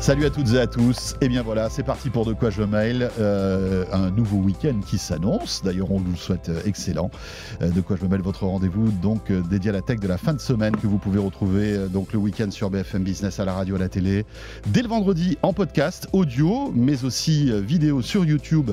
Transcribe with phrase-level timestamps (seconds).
[0.00, 1.14] Salut à toutes et à tous.
[1.20, 3.10] Et bien voilà, c'est parti pour De quoi je mail.
[3.20, 5.60] Euh, un nouveau week-end qui s'annonce.
[5.62, 7.10] D'ailleurs, on vous souhaite euh, excellent.
[7.60, 10.32] Euh, de quoi je mêle, votre rendez-vous donc dédié à la tech de la fin
[10.32, 13.76] de semaine que vous pouvez retrouver donc le week-end sur BFM Business à la radio,
[13.76, 14.24] à la télé.
[14.68, 18.70] Dès le vendredi en podcast, audio, mais aussi vidéo sur YouTube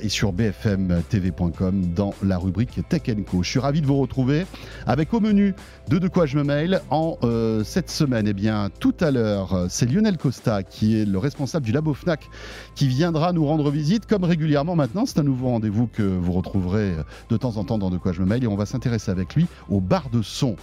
[0.00, 3.42] et sur bfmtv.com dans la rubrique Tech Co.
[3.42, 4.46] Je suis ravi de vous retrouver
[4.86, 5.54] avec au menu
[5.88, 7.18] de De quoi je me mail en
[7.64, 8.26] cette semaine.
[8.26, 11.94] Et eh bien, tout à l'heure, c'est Lionel Costa qui est le responsable du labo
[11.94, 12.28] FNAC,
[12.74, 15.06] qui viendra nous rendre visite, comme régulièrement maintenant.
[15.06, 16.94] C'est un nouveau rendez-vous que vous retrouverez
[17.28, 19.34] de temps en temps dans De quoi je me mail, et on va s'intéresser avec
[19.34, 20.56] lui aux barres de son.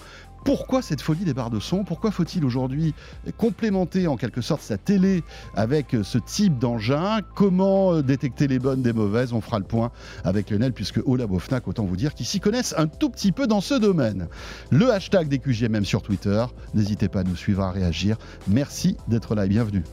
[0.43, 1.83] Pourquoi cette folie des barres de son?
[1.83, 2.93] Pourquoi faut-il aujourd'hui
[3.37, 5.23] complémenter en quelque sorte sa télé
[5.55, 7.21] avec ce type d'engin?
[7.35, 9.33] Comment détecter les bonnes des mauvaises?
[9.33, 9.91] On fera le point
[10.23, 13.31] avec Lionel, puisque au Labo Fnac, autant vous dire qu'ils s'y connaissent un tout petit
[13.31, 14.27] peu dans ce domaine.
[14.69, 18.17] Le hashtag des QGMM sur Twitter, n'hésitez pas à nous suivre, à réagir.
[18.47, 19.83] Merci d'être là et bienvenue.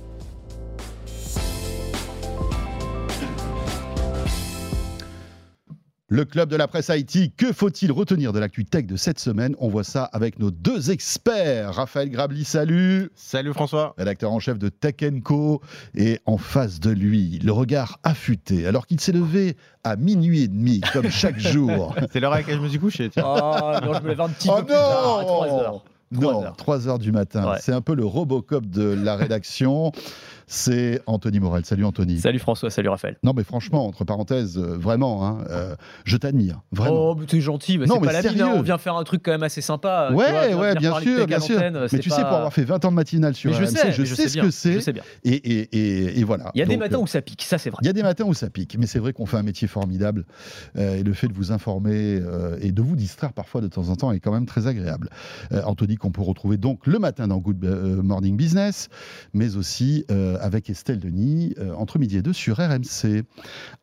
[6.12, 9.54] Le club de la presse Haïti, que faut-il retenir de l'actu tech de cette semaine?
[9.60, 11.72] On voit ça avec nos deux experts.
[11.72, 13.12] Raphaël Grabli, salut.
[13.14, 13.94] Salut François.
[13.96, 15.60] Rédacteur en chef de Tech Co.
[15.94, 20.48] Et en face de lui, le regard affûté, alors qu'il s'est levé à minuit et
[20.48, 21.94] demi, comme chaque jour.
[22.12, 23.08] C'est l'heure à laquelle je me suis couché.
[23.08, 23.22] Tiens.
[23.24, 25.84] Oh non, je me lève un petit oh peu plus tard, à 3 heures.
[26.10, 27.54] non, 3 heures du matin.
[27.60, 29.92] C'est un peu le Robocop de la rédaction
[30.50, 31.64] c'est Anthony Morel.
[31.64, 32.18] Salut Anthony.
[32.18, 33.16] Salut François, salut Raphaël.
[33.22, 36.62] Non mais franchement, entre parenthèses, euh, vraiment, hein, euh, je t'admire.
[36.72, 37.10] Vraiment.
[37.10, 38.54] Oh, mais t'es gentil, mais c'est pas la vie, hein.
[38.56, 40.10] on vient faire un truc quand même assez sympa.
[40.12, 41.60] Ouais, ouais, bien sûr, bien sûr.
[41.60, 44.28] Mais tu sais, pour avoir fait 20 ans de matinale sur je sais, je, sais,
[44.28, 44.92] ce que c'est.
[45.22, 46.50] Et, et, et, voilà.
[46.54, 47.78] Il y a des matins où ça pique, ça c'est vrai.
[47.82, 49.68] Il y a des matins où ça pique, mais c'est vrai qu'on fait un métier
[49.68, 50.24] formidable.
[50.76, 52.20] Euh, et le fait de vous informer
[52.60, 55.10] et de vous distraire parfois de temps en temps est quand même très agréable.
[55.64, 57.64] Anthony, qu'on peut retrouver donc le matin dans Good
[58.02, 58.88] Morning Business,
[59.32, 60.04] mais aussi
[60.40, 63.24] avec Estelle Denis euh, entre midi et deux sur RMC.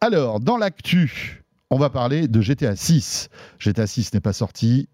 [0.02, 3.30] Alors, dans l'actu, on va parler de GTA 6.
[3.60, 4.88] GTA 6 n'est pas sorti.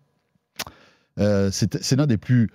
[1.19, 2.50] Euh, c'est l'un des plus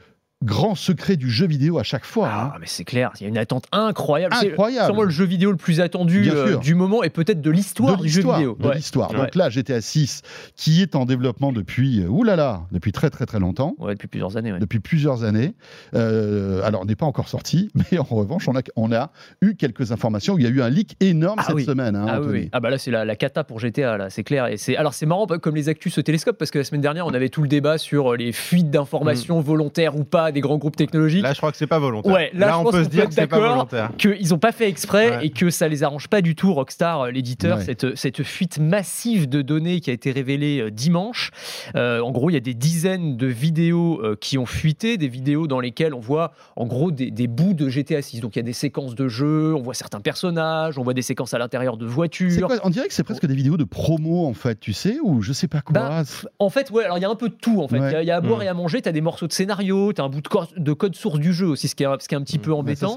[0.44, 2.28] grand secret du jeu vidéo à chaque fois.
[2.30, 2.58] Ah, hein.
[2.60, 4.34] mais c'est clair, il y a une attente incroyable.
[4.34, 4.80] Incroyable.
[4.80, 7.96] C'est sûrement le jeu vidéo le plus attendu euh, du moment et peut-être de l'histoire
[7.96, 8.56] du jeu vidéo.
[8.58, 9.12] De l'histoire.
[9.12, 10.22] Donc là, GTA 6,
[10.54, 13.74] qui est en développement depuis, euh, oulala, depuis très très très longtemps.
[13.78, 14.52] Ouais, depuis plusieurs années.
[14.58, 15.54] Depuis plusieurs années.
[15.94, 19.10] Euh, alors, n'est pas encore sorti, mais en revanche, on a, on a
[19.40, 20.38] eu quelques informations.
[20.38, 21.96] Il y a eu un leak énorme ah cette semaine.
[21.96, 24.46] Hein, ah, oui, ah bah là, c'est la, la, cata pour GTA, là, c'est clair.
[24.46, 27.06] Et c'est alors c'est marrant comme les actus se télescopent parce que la semaine dernière,
[27.06, 29.44] on avait tout le débat sur les fuites d'informations mm.
[29.44, 32.12] volontaires ou pas des grands groupes technologiques Là, je crois que c'est pas volontaire.
[32.12, 33.90] Ouais, là, on peut se dire que c'est pas volontaire.
[33.96, 37.10] Qu'ils n'ont pas fait exprès et que ça les arrange pas du tout, Rockstar, euh,
[37.10, 41.30] l'éditeur, cette, cette fuite massive de données qui a été révélée euh, dimanche.
[41.74, 45.46] Euh, en gros, il y a des dizaines de vidéos qui ont fuité, des vidéos
[45.46, 48.20] dans lesquelles on voit en gros des, des, bouts de GTA 6.
[48.20, 51.02] Donc il y a des séquences de jeu, on voit certains personnages, on voit des
[51.02, 52.48] séquences à l'intérieur de voitures.
[52.62, 55.32] on dirait que c'est presque des vidéos de promo en fait, tu sais, ou je
[55.32, 55.74] sais pas quoi.
[55.74, 56.02] Bah,
[56.38, 58.00] en fait, ouais, alors il y a un peu de tout en fait.
[58.00, 60.00] Il y, a à boire et à manger, tu as des morceaux de scénario, tu
[60.00, 62.14] as un bout de, de code source du jeu aussi, ce qui est, ce qui
[62.14, 62.42] est un petit mmh.
[62.42, 62.96] peu embêtant.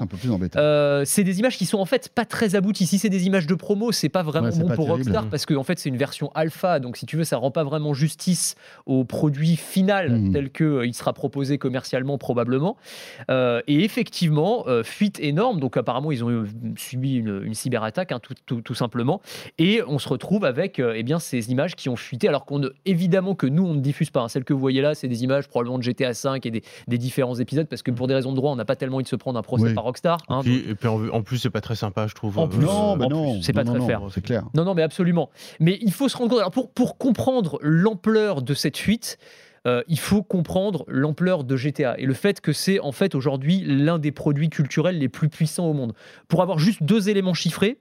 [0.56, 2.86] Euh, c'est des images qui sont en fait pas très abouties.
[2.86, 5.62] Si c'est des images de promo, c'est pas vraiment bon pour Rockstar parce que en
[5.62, 6.80] fait c'est une version alpha.
[6.80, 8.54] Donc si tu veux, ça rend pas vraiment justice
[8.86, 10.32] au produit final mmh.
[10.32, 12.76] tel que euh, il sera proposé commercialement probablement.
[13.30, 15.60] Euh, et effectivement, fuite énorme.
[15.60, 16.44] Donc apparemment ils ont
[16.76, 19.20] subi une, cyberattaque, hein, tout, tout, simplement.
[19.58, 23.34] Et on se retrouve avec eh bien ces images qui ont fuité, alors qu'on évidemment
[23.34, 24.22] que nous on ne diffuse pas.
[24.22, 24.28] Hein.
[24.28, 26.98] Celles que vous voyez là, c'est des images probablement de GTA 5 et des, des
[26.98, 29.08] différents épisodes parce que pour des raisons de droit, on n'a pas tellement envie de
[29.08, 30.18] se prendre un procès par Rockstar.
[30.28, 32.38] Hein, et, puis, en, plus, c'est pas très sympa, je trouve.
[32.38, 34.02] En plus, non, mais non, c'est pas très fair.
[34.10, 34.44] C'est clair.
[34.54, 35.30] Non, non, mais absolument.
[35.60, 36.40] Mais il faut se rendre compte.
[36.40, 39.18] Alors pour, pour comprendre l'ampleur de cette fuite,
[39.66, 43.62] euh, il faut comprendre l'ampleur de GTA et le fait que c'est en fait aujourd'hui
[43.64, 45.92] l'un des produits culturels les plus puissants au monde.
[46.26, 47.78] Pour avoir juste deux éléments chiffrés,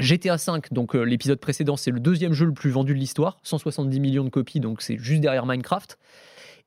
[0.00, 3.38] GTA 5, donc euh, l'épisode précédent, c'est le deuxième jeu le plus vendu de l'histoire,
[3.44, 5.96] 170 millions de copies, donc c'est juste derrière Minecraft.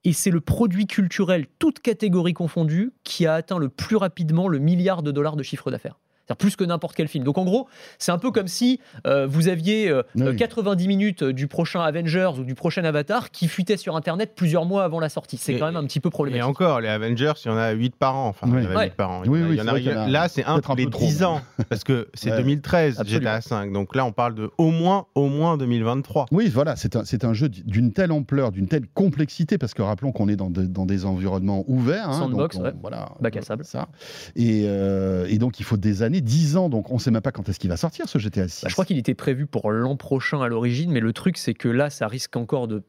[0.04, 4.60] Et c'est le produit culturel, toute catégorie confondue, qui a atteint le plus rapidement le
[4.60, 6.00] milliard de dollars de chiffre d'affaires
[6.36, 7.24] plus que n'importe quel film.
[7.24, 7.68] Donc en gros,
[7.98, 12.44] c'est un peu comme si euh, vous aviez 90 euh, minutes du prochain Avengers ou
[12.44, 15.38] du prochain Avatar qui fuitait sur Internet plusieurs mois avant la sortie.
[15.38, 16.46] C'est quand même un petit peu problématique.
[16.46, 18.28] Et encore, les Avengers, il y en a 8 par an.
[18.28, 19.22] Enfin, il y en a 8 par an.
[19.26, 21.42] Oui, y en a, là, c'est un tous les 10 ans.
[21.70, 23.72] Parce que c'est 2013, GTA 5.
[23.74, 26.28] Donc là, on parle de au moins, au moins 2023.
[26.32, 30.12] Oui, voilà, c'est un, un, jeu d'une telle ampleur, d'une telle complexité, parce que rappelons
[30.12, 32.10] qu'on est dans, dans, des environnements ouverts.
[32.10, 33.66] Hein, Sandbox, donc voilà, bac à sable.
[33.66, 33.88] Ça.
[34.36, 37.22] Et, euh, et donc, il faut des années 10 ans, donc on ne sait même
[37.22, 38.64] pas quand est-ce qu'il va sortir ce GTA 6.
[38.64, 41.54] Bah, je crois qu'il était prévu pour l'an prochain à l'origine, mais le truc c'est
[41.54, 42.84] que là, ça risque encore de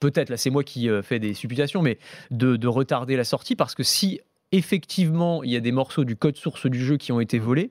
[0.00, 1.98] peut-être, là c'est moi qui fais des supputations, mais
[2.30, 4.20] de, de retarder la sortie parce que si
[4.52, 7.42] effectivement, il y a des morceaux du code source du jeu qui ont été mmh.
[7.42, 7.70] volés.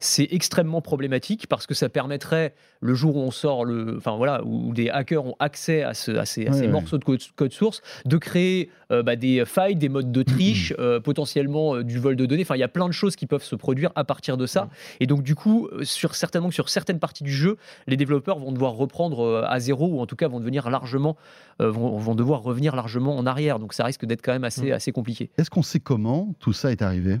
[0.00, 3.96] C'est extrêmement problématique parce que ça permettrait, le jour où on sort le.
[3.96, 7.80] Enfin voilà, où des hackers ont accès à, ce, à ces, morceaux de code, source,
[8.04, 10.76] de créer euh, bah, des failles, des modes de triche, mmh.
[10.78, 12.42] euh, potentiellement euh, du vol de données.
[12.42, 14.68] Enfin, il y a plein de choses qui peuvent se produire à partir de ça.
[15.00, 17.56] Et donc, du coup, sur, certainement sur certaines parties du jeu,
[17.86, 21.16] les développeurs vont devoir reprendre à zéro ou en tout cas vont devenir largement.
[21.58, 23.58] Vont, vont, devoir revenir largement en arrière.
[23.58, 25.30] Donc, ça risque d'être quand même assez, assez compliqué.
[25.38, 27.18] Est-ce qu'on sait comment tout ça est arrivé?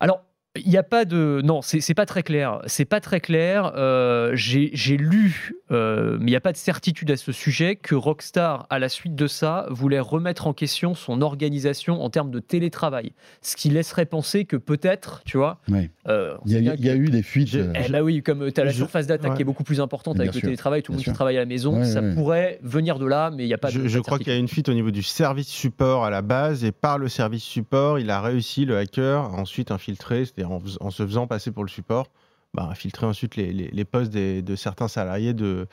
[0.00, 0.25] Alors,
[0.64, 1.40] il n'y a pas de.
[1.44, 2.60] Non, c'est pas très clair.
[2.66, 3.72] C'est pas très clair.
[3.76, 7.94] Euh, j'ai lu, euh, mais il n'y a pas de certitude à ce sujet, que
[7.94, 12.40] Rockstar, à la suite de ça, voulait remettre en question son organisation en termes de
[12.40, 13.12] télétravail.
[13.42, 15.60] Ce qui laisserait penser que peut-être, tu vois.
[16.08, 17.56] Euh, il, y a, eu des fuites.
[17.56, 20.34] Eh bah oui, comme tu as la surface d'attaque qui est beaucoup plus importante avec
[20.34, 23.30] le télétravail, tout le monde qui travaille à la maison, ça pourrait venir de là,
[23.30, 23.88] mais il n'y a pas je, de.
[23.88, 26.64] Je crois qu'il y a une fuite au niveau du service support à la base,
[26.64, 30.90] et par le service support, il a réussi, le hacker, à ensuite infiltrer, c'est-à-dire en,
[30.90, 32.08] se faisant passer pour le support,
[32.54, 35.66] bah, filtrer ensuite les, les, postes de certains salariés de,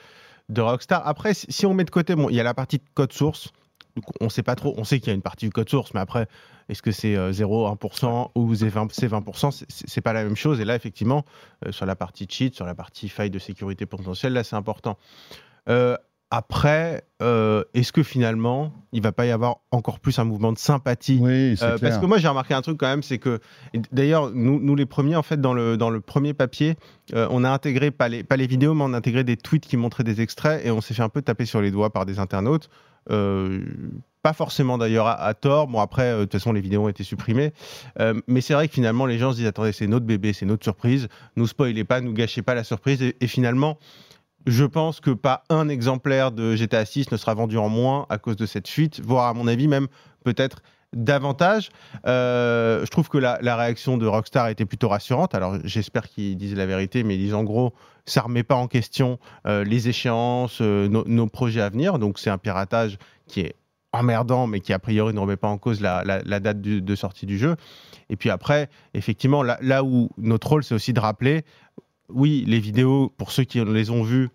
[0.49, 1.05] de Rockstar.
[1.05, 3.51] Après, si on met de côté, bon, il y a la partie de code source.
[4.19, 5.99] on sait pas trop, on sait qu'il y a une partie du code source, mais
[5.99, 6.27] après,
[6.69, 10.59] est-ce que c'est 0, euh, 1% ou c'est 20%, 20% C'est pas la même chose.
[10.59, 11.25] Et là, effectivement,
[11.65, 14.97] euh, sur la partie cheat, sur la partie faille de sécurité potentielle, là, c'est important.
[15.69, 15.97] Euh,
[16.35, 20.57] après, euh, est-ce que finalement, il va pas y avoir encore plus un mouvement de
[20.57, 21.19] sympathie?
[21.21, 23.39] Oui, c'est euh, Parce que moi, j'ai remarqué un truc quand même, c'est que,
[23.91, 26.73] d'ailleurs, nous, nous, les premiers, en fait, dans le, dans le premier papier,
[27.13, 29.67] euh, on a intégré, pas les, pas les vidéos, mais on a intégré des tweets
[29.67, 32.07] qui montraient des extraits et on s'est fait un peu taper sur les doigts par
[32.07, 32.67] des internautes.
[33.07, 35.67] pas forcément d'ailleurs à, tort.
[35.67, 37.53] Bon, après, de toute façon, les vidéos ont été supprimées.
[38.25, 40.63] mais c'est vrai que finalement, les gens se disent attendez, c'est notre bébé, c'est notre
[40.63, 41.09] surprise.
[41.35, 43.03] Nous spoilez pas, nous gâchez pas la surprise.
[43.03, 43.77] et finalement,
[44.45, 48.17] je pense que pas un exemplaire de GTA 6 ne sera vendu en moins à
[48.17, 49.87] cause de cette fuite, voire à mon avis même
[50.23, 50.61] peut-être
[50.93, 51.69] davantage.
[52.05, 55.35] Euh, je trouve que la, réaction de Rockstar était plutôt rassurante.
[55.35, 57.73] Alors j'espère qu'ils disent la vérité, mais ils disent en gros,
[58.05, 61.99] ça remet pas en question euh, les échéances, euh, nos projets à venir.
[61.99, 62.97] Donc c'est un piratage
[63.27, 63.55] qui est
[63.91, 67.37] emmerdant, mais qui a priori ne remet pas en cause la, date de sortie du
[67.37, 67.55] jeu.
[68.09, 71.45] Et puis après, effectivement, là où notre rôle, c'est aussi de rappeler
[72.09, 74.29] oui, les vidéos, pour ceux qui les ont vues,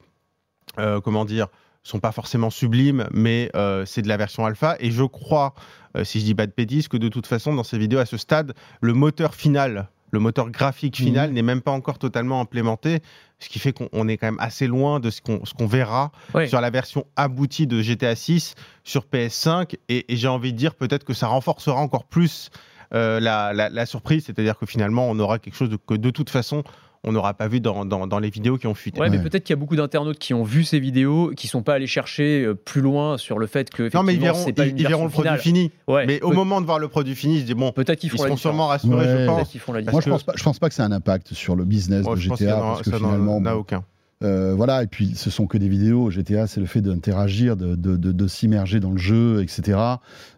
[0.79, 1.49] euh, comment dire,
[1.83, 4.77] sont pas forcément sublimes, mais euh, c'est de la version alpha.
[4.81, 5.55] Et je crois,
[5.97, 8.07] euh, si je dis pas de bêtises, que de toute façon, dans ces vidéos, à
[8.07, 11.07] ce stade, le moteur final, le moteur graphique mhm.
[11.07, 13.01] final n'est même pas encore totalement implémenté,
[13.39, 16.11] ce qui fait qu'on est quand même assez loin de ce qu'on verra
[16.47, 18.55] sur la version aboutie de GTA 6
[18.85, 19.77] sur PS5.
[19.89, 22.51] Et, j'ai envie de dire peut-être que ça renforcera encore plus
[22.91, 26.65] la, surprise, c'est-à-dire que finalement, on aura quelque chose que de toute façon
[27.05, 29.01] on n'aura pas vu dans, dans, les vidéos qui ont fuité.
[29.01, 31.63] Ouais, mais peut-être qu'il y a beaucoup d'internautes qui ont vu ces vidéos, qui sont
[31.63, 33.95] pas allés chercher euh, plus loin sur le fait que.
[33.95, 35.71] Non, mais ils verront, ils, verront le produit fini.
[35.89, 38.37] mais au moment de voir le produit fini, ils se disent bon, peut-être qu'ils seront
[38.37, 39.55] sûrement rassurés, je pense.
[39.93, 42.17] Moi, je pense pas, je pense pas que c'est un impact sur le business de
[42.17, 43.85] GTA, parce que finalement, n'a aucun.
[44.25, 46.11] Euh, voilà, et puis ce sont que des vidéos.
[46.11, 49.79] GTA, c'est le fait d'interagir, de, de, de, s'immerger dans le jeu, etc.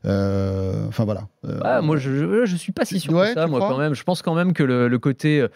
[0.04, 1.28] Euh, enfin voilà.
[1.62, 3.94] Ah, moi, je, je, suis pas si sûr que ça, moi, quand même.
[3.94, 5.46] Je pense quand même que le, le côté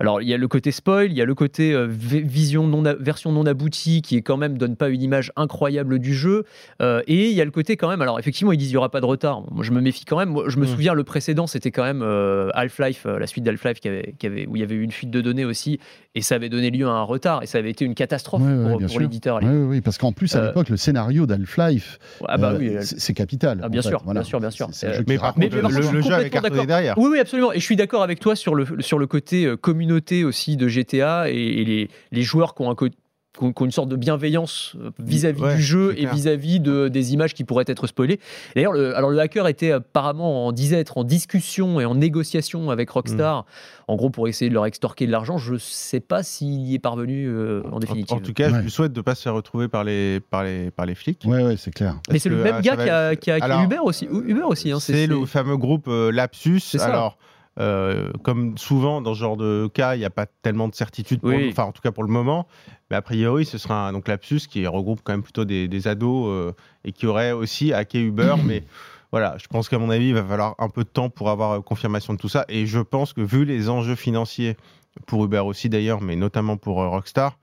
[0.00, 2.82] alors, il y a le côté spoil, il y a le côté euh, vision non
[3.00, 6.44] version non aboutie qui est quand même donne pas une image incroyable du jeu.
[6.80, 8.00] Euh, et il y a le côté quand même.
[8.00, 9.42] Alors, effectivement, ils disent il y aura pas de retard.
[9.50, 10.28] Moi, je me méfie quand même.
[10.28, 10.68] Moi, je me mm.
[10.68, 14.46] souviens, le précédent, c'était quand même euh, Half-Life, la suite d'Half-Life qui avait, qui avait,
[14.46, 15.80] où il y avait eu une fuite de données aussi.
[16.14, 17.42] Et ça avait donné lieu à un retard.
[17.42, 19.40] Et ça avait été une catastrophe pour, l'éditeur.
[19.42, 23.60] Oui, oui, parce qu'en plus, à l'époque, le scénario d'Half-Life, ah bah c'est capital.
[23.64, 24.68] Ah, bien, sûr, bien sûr, bien sûr,
[25.08, 26.96] Mais par contre, le, jeu avait cartonné derrière.
[26.98, 27.52] Oui, oui, absolument.
[27.52, 29.56] Et je suis d'accord avec toi sur le, sur le côté
[29.88, 32.76] communautaire aussi de GTA et, les, les, joueurs qui ont, un,
[33.64, 37.64] une sorte de bienveillance euh, vis-à-vis du jeu et vis-à-vis de, des images qui pourraient
[37.66, 38.20] être spoilées.
[38.54, 42.70] D'ailleurs, le, alors le hacker était apparemment, en disait être en discussion et en négociation
[42.70, 43.44] avec Rockstar, mm.
[43.88, 45.38] en gros pour essayer de leur extorquer de l'argent.
[45.38, 48.16] Je ne sais pas s'il y est parvenu euh, en définitive.
[48.16, 50.42] En, tout cas, je lui souhaite de ne pas se faire retrouver par les, par
[50.44, 51.22] les, par les flics.
[51.24, 51.96] Oui, ouais, c'est clair.
[52.10, 54.06] Mais c'est le même gars qui a, qui a, Uber aussi.
[54.10, 56.60] Uber aussi hein, c'est le fameux groupe euh, Lapsus.
[56.80, 57.18] Alors,
[57.58, 61.20] euh, comme souvent dans ce genre de cas, il n'y a pas tellement de certitude,
[61.24, 62.46] enfin en tout cas pour le moment.
[62.90, 66.28] Mais a priori, ce sera un donc Lapsus qui regroupe quand même plutôt des, ados
[66.28, 66.52] euh,
[66.84, 68.36] et qui aurait aussi hacké Uber.
[68.44, 68.62] mais
[69.10, 71.52] voilà, je pense qu'à mon avis, il va falloir un peu de temps pour avoir
[71.52, 72.44] euh, confirmation de tout ça.
[72.48, 74.56] Et je pense que vu les enjeux financiers
[75.06, 77.38] pour Uber aussi d'ailleurs, mais notamment pour Rockstar,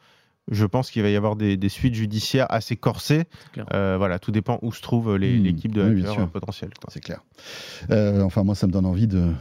[0.49, 3.23] je pense qu'il va y avoir des, suites judiciaires assez corsées.
[3.71, 5.17] voilà, tout dépend où se trouve hmm.
[5.17, 6.69] l'équipe de hackers potentiels.
[6.87, 7.21] C'est clair.
[7.89, 9.31] enfin, moi, ça me donne envie de,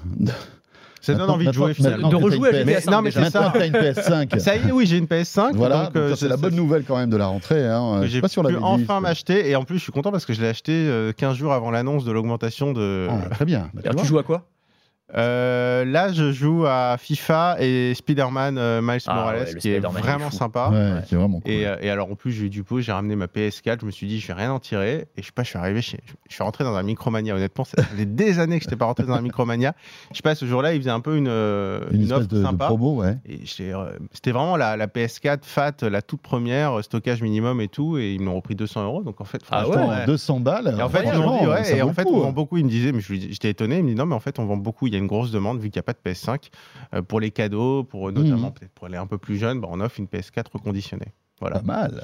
[1.05, 2.09] Ça donne envie de jouer finalement.
[2.09, 3.53] De rejouer une à PS5, GTA 5 Non, mais c'est ça.
[3.55, 4.39] T'as une PS5.
[4.45, 5.55] Ça y est, oui, j'ai une PS5.
[5.55, 7.67] Voilà, donc, euh, c'est la bonne nouvelle quand même de la rentrée.
[7.67, 8.03] Hein.
[8.05, 8.27] j'ai pu
[8.63, 9.49] enfin m'acheter.
[9.49, 11.71] Et en plus, je suis content parce que je l'ai acheté euh, 15 jours avant
[11.71, 13.09] l'annonce de l'augmentation de.
[13.11, 13.71] Ah, très bien.
[13.75, 14.03] Bah, tu Alors, vois.
[14.03, 14.47] tu joues à quoi?
[15.15, 19.79] Euh, là, je joue à FIFA et Spider-Man euh, Miles Ah Morales, ouais, qui est
[19.81, 20.71] vraiment sympa.
[20.73, 21.53] Ouais, c'est vraiment cool.
[21.53, 23.87] Et, euh, et alors en plus j'ai eu du pot, j'ai ramené ma PS4, je
[23.87, 25.83] me suis dit je vais rien en tirer et je sais pas, je suis arrivé
[25.83, 28.87] chez, je suis rentré dans un Micromania honnêtement, ça faisait des années que j'étais pas
[28.87, 29.75] rentré dans un Micromania.
[30.11, 32.39] Je sais pas ce jour-là, il faisait un peu une une, une espèce offre de,
[32.39, 33.03] de sympa promo,
[33.45, 37.99] j'étais, euh, c'était vraiment la, la PS4 fat, la toute première, stockage minimum et tout
[37.99, 39.97] et ils m'ont repris 200 euros donc en fait Ah franchement, ouais.
[39.97, 40.07] ouais.
[40.07, 40.75] 200 balles.
[40.79, 42.57] Et en fait, ils m'ont dit, ouais, et en fait, on vend beaucoup.
[42.57, 43.79] Il me disait, mais je lui dis- j'étais étonné.
[43.79, 44.87] Il me dit, non, mais en fait, on vend beaucoup.
[44.87, 46.51] Il y a une grosse demande vu qu'il n'y a pas de PS5
[46.95, 48.55] euh, pour les cadeaux, pour euh, notamment Mhm.
[48.55, 51.13] peut-être pour les un peu plus jeunes, bah, on offre une PS4 reconditionnée.
[51.41, 51.57] Voilà.
[51.61, 52.03] Pas mal.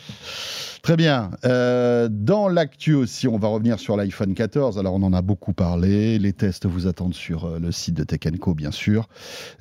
[0.82, 1.30] Très bien.
[1.44, 4.78] Euh, dans l'actu aussi, on va revenir sur l'iPhone 14.
[4.78, 6.18] Alors, on en a beaucoup parlé.
[6.18, 9.08] Les tests vous attendent sur le site de Tech Co, bien sûr.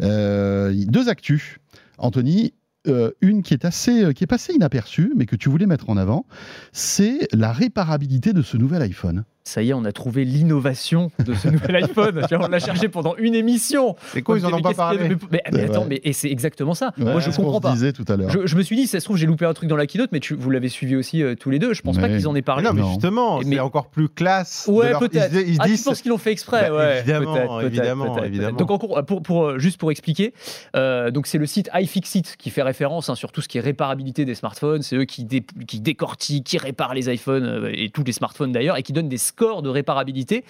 [0.02, 1.58] Euh, deux actus.
[1.98, 2.54] Anthony,
[2.88, 5.98] euh, une qui est assez, qui est passée inaperçue, mais que tu voulais mettre en
[5.98, 6.26] avant,
[6.72, 9.24] c'est la réparabilité de ce nouvel iPhone.
[9.46, 12.22] Ça y est, on a trouvé l'innovation de ce nouvel iPhone.
[12.32, 13.96] On l'a cherché pendant une émission.
[14.14, 16.92] C'est quoi, ils en ont pas parlé de- Mais, attends, mais et c'est exactement ça.
[17.00, 17.72] Ouais, Moi, je comprends pas.
[17.72, 18.30] disait tout à l'heure.
[18.30, 20.10] Je, je me suis dit, ça se trouve, j'ai loupé un truc dans la keynote,
[20.12, 21.74] mais tu, vous l'avez suivi aussi euh, tous les deux.
[21.74, 22.64] Je pense pas qu'ils en aient Mais parlé.
[22.64, 24.66] non, mais justement, Mais- c'est encore plus classe.
[24.72, 25.34] Ouais, leur- peut-être.
[25.34, 28.14] Ils, ils ah, tu penses qu'ils l'ont fait exprès Bah, ouais, évidemment, peut-être, peut-être, évidemment,
[28.14, 28.48] peut-être, évidemment.
[28.58, 28.60] peut-être.
[28.68, 30.34] Donc, en cours, pour, pour, euh, juste pour expliquer,
[30.76, 33.62] euh, donc c'est le site iFixit qui fait référence hein, sur tout ce qui est
[33.62, 34.84] réparabilité des smartphones.
[34.84, 38.78] C'est eux qui, dé- qui décortiquent, qui réparent les iPhones et tous les smartphones d'ailleurs,
[38.78, 40.44] et qui donnent des scores de réparabilité.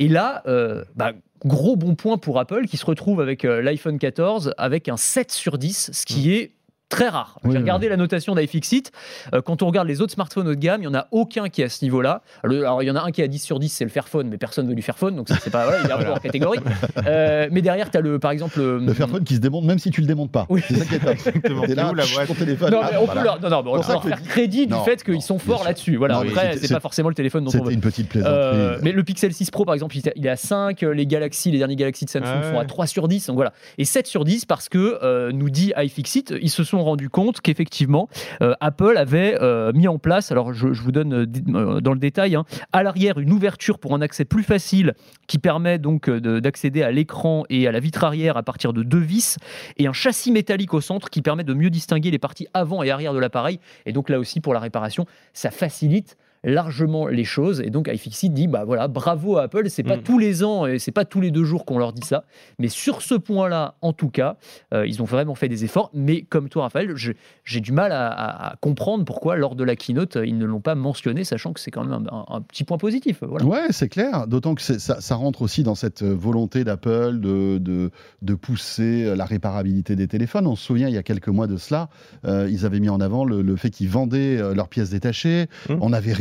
[0.00, 1.12] Et là, euh, bah,
[1.44, 5.30] gros bon point pour Apple qui se retrouve avec euh, l'iPhone 14 avec un 7
[5.30, 6.52] sur 10, ce qui est
[6.88, 7.38] très rare.
[7.44, 8.92] J'ai oui, regardé la notation d'iFixit.
[9.34, 11.48] Euh, quand on regarde les autres smartphones haut de gamme, il n'y en a aucun
[11.48, 12.22] qui est à ce niveau-là.
[12.44, 14.28] Alors, il y en a un qui est à 10 sur 10, c'est le Fairphone,
[14.28, 16.06] mais personne ne veut du Fairphone, donc ça, c'est pas, voilà, il est un peu
[16.08, 16.58] hors catégorie.
[17.06, 18.58] Euh, mais derrière, tu as le, par exemple.
[18.58, 20.46] le- Le Fairphone qui se démonte même si tu le démontes pas.
[20.48, 20.62] Oui.
[20.66, 21.10] C'est ça qui est top.
[21.10, 21.60] Exactement.
[21.62, 22.70] T'es C'est là, où la chut, boîte ton téléphone.
[22.72, 25.38] Non, mais on peut leur, non, non, on faire crédit Non, du fait qu'ils sont
[25.38, 25.96] forts là-dessus.
[25.96, 27.72] Voilà, Non, après, c'est pas forcément le téléphone dont on C'était veut.
[27.72, 28.34] une petite plaisanterie.
[28.36, 30.82] Euh, mais le Pixel 6 Pro, par exemple, il est- à 5.
[30.82, 33.26] euh, Les Galaxy, les derniers Galaxy de Samsung Ah sont à 3 sur 10.
[33.26, 33.52] Donc voilà.
[33.78, 37.40] Et 7 sur 10 parce que, euh, nous dit iFixit, ils se sont rendus compte
[37.40, 38.08] qu'effectivement,
[38.42, 42.34] euh, Apple avait euh, mis en place, alors je, vous donne euh, dans le détail,
[42.34, 44.94] hein, à l'arrière une ouverture pour un accès plus facile
[45.26, 48.82] qui permet donc de- d'accéder à l'écran et à la vitre arrière à partir de
[48.82, 49.38] deux vis
[49.76, 52.90] et un châssis métallique au centre qui permet de mieux distinguer les parties avant et
[52.90, 53.60] arrière de l'appareil.
[53.86, 58.32] Et donc là aussi, pour la réparation, ça facilite largement les choses et donc iFixit
[58.32, 60.02] dit bah voilà bravo à Apple c'est pas Mm.
[60.02, 62.24] tous les ans et c'est pas tous les deux jours qu'on leur dit ça
[62.58, 64.36] mais sur ce point là en tout cas
[64.74, 68.08] euh, ils ont vraiment fait des efforts mais comme toi Raphaël j'ai du mal à,
[68.08, 71.60] à- à comprendre pourquoi lors de la keynote ils ne l'ont pas mentionné sachant que
[71.60, 73.44] c'est quand même un, un- un petit point positif voilà.
[73.46, 74.26] Ouais, c'est clair.
[74.26, 77.90] D'autant que ça, ça rentre aussi dans cette euh, volonté d'Apple de, de,
[78.22, 80.46] de pousser euh, la réparabilité des téléphones.
[80.46, 81.88] On se souvient, il y a quelques mois de cela,
[82.24, 85.46] euh, ils avaient mis en avant le, le fait qu'ils vendaient leurs pièces détachées.
[85.68, 85.74] Mmh.
[85.80, 86.12] On avait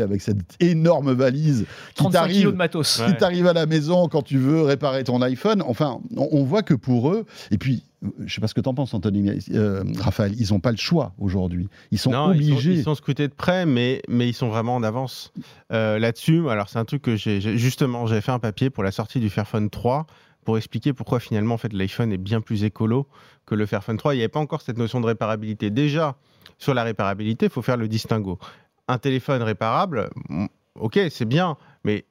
[0.00, 2.56] avec cette énorme valise qui 35 kilos t'arrive
[3.00, 3.06] Ouais.
[3.06, 5.62] qui t'arrive à la maison quand tu veux réparer ton iPhone.
[5.66, 7.82] Enfin, on, on voit que pour eux, et puis,
[8.24, 10.70] je sais pas ce que tu en penses, Anthony, mais, euh, Raphaël, ils n'ont pas
[10.70, 11.68] le choix aujourd'hui.
[11.90, 12.72] Ils sont Non, ils sont- obligés.
[12.74, 15.32] Ils sont, scrutés de près, mais, mais ils sont vraiment en avance
[15.72, 16.48] euh, là-dessus.
[16.48, 19.18] Alors, c'est un truc que j'ai j'ai- justement, j'avais fait un papier pour la sortie
[19.20, 20.06] du Fairphone 3
[20.44, 23.06] pour expliquer pourquoi finalement en fait, l'iPhone est bien plus écolo
[23.46, 24.14] que le Fairphone 3.
[24.14, 25.70] Il n'y avait pas encore cette notion de réparabilité.
[25.70, 26.16] Déjà,
[26.58, 28.38] sur la réparabilité, il faut faire le distinguo.
[28.88, 30.10] Un téléphone réparable,
[30.74, 32.06] ok, c'est bien, mais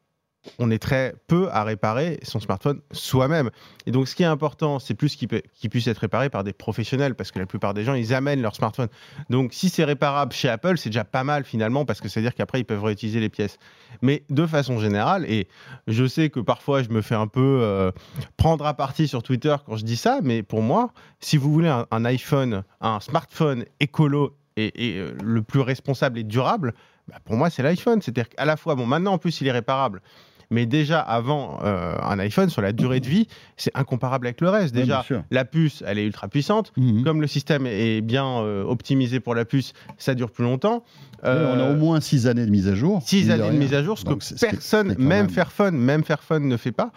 [0.60, 3.50] on est très peu à réparer son smartphone soi-même.
[3.86, 5.28] Et donc, ce qui est important, c'est plus qu'il
[5.70, 8.56] puisse être réparé par des professionnels, parce que la plupart des gens, ils amènent leur
[8.56, 8.88] smartphone.
[9.30, 12.60] Donc, si c'est réparable chez Apple, c'est déjà pas mal finalement, parce que c'est-à-dire qu'après,
[12.60, 13.58] ils peuvent réutiliser les pièces.
[14.02, 15.48] Mais de façon générale, et
[15.88, 17.92] je sais que parfois, je me fais un peu euh,
[18.38, 21.70] prendre à partie sur Twitter quand je dis ça, mais pour moi, si vous voulez
[21.70, 26.74] un, un iPhone, un smartphone écolo et, et, euh, le plus responsable et durable,
[27.08, 28.02] bah, pour moi, c'est l'iPhone.
[28.02, 30.02] C'est-à-dire qu'à la fois, bon, maintenant, en plus, il est réparable.
[30.50, 34.50] Mais déjà, avant euh, un iPhone, sur la durée de vie, c'est incomparable avec le
[34.50, 34.74] reste.
[34.74, 36.72] Déjà, la puce, elle est ultra puissante.
[36.78, 37.04] Mhm.
[37.04, 40.84] Comme le système est bien euh, optimisé pour la puce, ça dure plus longtemps.
[41.24, 41.28] On
[41.60, 43.02] a au moins 6 années de mise à jour.
[43.06, 46.04] Six mine années de mise à jour, ce Donc, que personne, même même- Fairphone, même
[46.06, 46.92] Fairphone ne fait pas.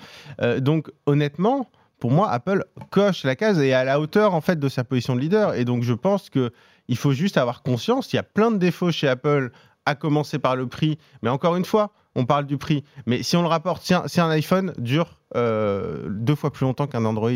[0.58, 4.58] Donc honnêtement, pour moi, Apple coche la case et est à la hauteur en fait
[4.60, 5.54] de sa position de leader.
[5.54, 6.52] Et donc je pense que
[6.90, 8.12] il faut juste avoir conscience.
[8.12, 9.50] Il y a plein de défauts chez Apple,
[9.86, 10.98] à commencer par le prix.
[11.22, 12.84] Mais encore une fois, on parle du prix.
[13.06, 16.64] Mais si on le rapporte, si un, si un iPhone dure euh, deux fois plus
[16.66, 17.30] longtemps qu'un Android,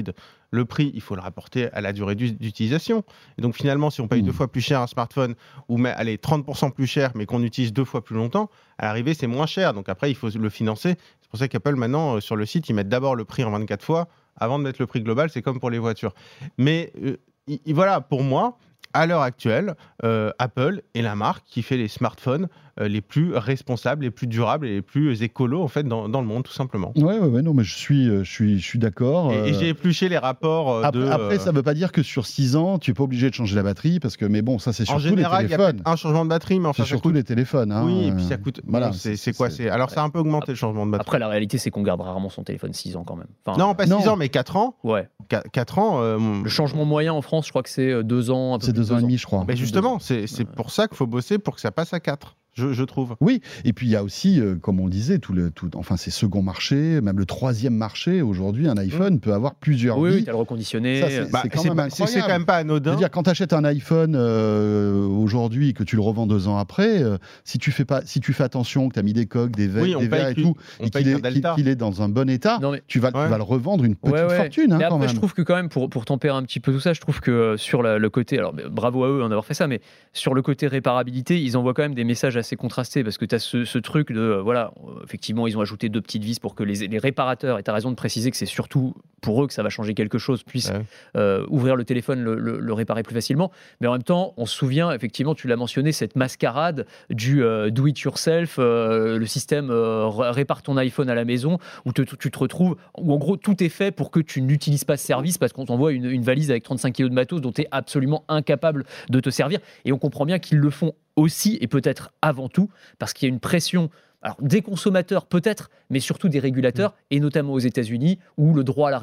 [0.51, 3.03] le prix, il faut le rapporter à la durée d'u- d'utilisation.
[3.39, 4.27] Et donc finalement, si on paye Hmm.
[4.27, 5.35] deux fois plus cher un smartphone,
[5.69, 9.15] ou mais allez 30% plus cher, mais qu'on utilise deux fois plus longtemps, à l'arrivée,
[9.15, 9.73] c'est moins cher.
[9.73, 10.97] Donc après, il faut le financer.
[11.23, 13.51] C'est pour ça qu'Apple, maintenant, euh, sur le site, ils mettent d'abord le prix en
[13.51, 15.31] 24 fois avant de mettre le prix global.
[15.31, 16.15] C'est comme pour les voitures.
[16.59, 17.17] Mais euh,
[17.49, 18.59] i- i- voilà, pour moi,
[18.95, 19.75] à l'heure actuelle,
[20.05, 22.49] euh, Apple est la marque qui fait les smartphones
[22.81, 26.27] les plus responsables, les plus durables et les plus écolos en fait dans, dans le
[26.27, 26.93] monde, tout simplement.
[26.97, 29.33] Ouais, ouais, ouais, non, mais je suis, euh, je suis, je suis d'accord.
[29.33, 31.07] Et, et euh, j'ai épluché les rapports euh, Après, de.
[31.09, 33.31] après, euh, ça ne veut pas dire que sur 6 ans, tu n'es pas obligé
[33.31, 35.51] de changer la batterie, parce que, mais bon, ça, c'est en surtout général, les il
[35.51, 35.83] y a téléphones.
[35.85, 37.17] un changement de batterie, mais enfin, C'est surtout coûte.
[37.17, 37.71] les téléphones.
[37.73, 38.61] hein, Oui, et puis euh, ça coûte.
[38.67, 40.91] voilà, bon, c'est c'est quoi c'est Alors, ça a un peu augmenté le changement de
[40.91, 41.05] batterie.
[41.07, 43.29] Après, la réalité, c'est qu'on garde rarement son téléphone 6 ans quand même.
[43.47, 44.01] Enfin, non, pas non.
[44.01, 44.77] 6 ans, mais 4 ans.
[44.83, 45.09] Ouais.
[45.53, 45.99] 4 ans.
[46.03, 48.55] euh, Le changement moyen en France, je crois que c'est 2 ans.
[48.55, 49.45] un peu C'est plus de deux ans et demi, je crois.
[49.47, 52.37] Mais justement, c'est c'est pour ça qu'il faut bosser pour que ça passe à 4,
[52.55, 53.17] je, je trouve.
[53.21, 55.71] Oui, et puis il y a aussi, euh, comme on le disait, tout le, tout,
[55.75, 58.23] enfin, c'est second marché, même le troisième marché.
[58.23, 60.17] Aujourd'hui, un iPhone peut avoir plusieurs Oui, vies.
[60.17, 61.01] oui, t'as le reconditionné.
[61.01, 62.93] Ça, c'est- Bah, quand même pas- quand même pas anodin.
[62.93, 66.59] C'est-à-dire, quand tu achètes un iPhone euh, aujourd'hui et que tu le revends deux ans
[66.59, 69.27] après, euh, si, tu fais pas, si tu fais attention, que tu as mis des
[69.27, 72.59] coques, des verres, Oui, des verres et tout, et qu'il est, dans un bon état,
[72.61, 73.25] Non, mais- tu, vas, Ouais.
[73.25, 74.37] tu vas le revendre une petite Ouais, ouais.
[74.37, 74.73] fortune.
[74.73, 75.09] hein, Mais quand après, même.
[75.09, 77.21] je trouve que quand même, pour, pour tempérer un petit peu tout ça, je trouve
[77.21, 79.81] que sur la- le côté, alors bravo à eux en avoir fait ça, mais
[80.13, 83.35] sur le côté réparabilité, ils envoient quand même des messages assez contrastés parce que tu
[83.35, 84.73] as ce, ce truc de, euh, voilà,
[85.03, 87.75] effectivement, ils ont ajouté deux petites vis pour que les, les réparateurs, et tu as
[87.75, 90.71] raison de préciser que c'est surtout pour eux que ça va changer quelque chose, puissent
[90.71, 90.83] Ouais.
[91.17, 93.51] euh, ouvrir le téléphone, le, le- le réparer plus facilement.
[93.81, 97.71] Mais en même temps, on se souvient, effectivement, tu l'as mentionné, cette mascarade du euh,
[97.71, 102.31] do it yourself, le système ré- répare ton iPhone à la maison, où te- tu
[102.31, 105.39] te retrouves, où en gros tout est fait pour que tu n'utilises pas ce service
[105.39, 108.25] parce qu'on t'envoie une, une valise avec 35 kilos de matos dont tu es absolument
[108.29, 109.59] incapable de te servir.
[109.85, 112.69] Et on comprend bien qu'ils le font aussi et peut-être avant tout
[112.99, 113.91] parce qu'il y a une pression.
[114.23, 118.89] Alors, des consommateurs peut-être, mais surtout des régulateurs, et notamment aux États-Unis, où le droit
[118.89, 118.99] à la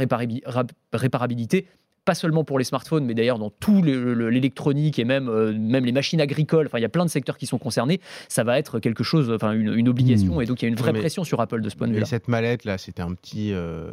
[0.93, 1.67] réparabilité,
[2.03, 5.53] pas seulement pour les smartphones, mais d'ailleurs dans tout le- le- l'électronique et même, euh,
[5.55, 8.43] même les machines agricoles, enfin il y a plein de secteurs qui sont concernés, ça
[8.43, 10.93] va être quelque chose, enfin une, une obligation, et donc il y a une vraie
[10.93, 12.07] mais- pression sur Apple de ce point de Et vue-là.
[12.07, 13.91] cette mallette là, c'était un petit euh,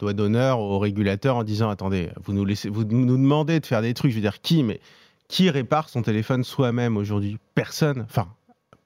[0.00, 3.82] doigt d'honneur au régulateur en disant attendez, vous nous laissez, vous nous demandez de faire
[3.82, 4.10] des trucs.
[4.10, 4.80] Je veux dire qui, mais
[5.34, 7.38] qui répare son téléphone soi-même aujourd'hui?
[7.56, 8.02] Personne.
[8.08, 8.28] Enfin,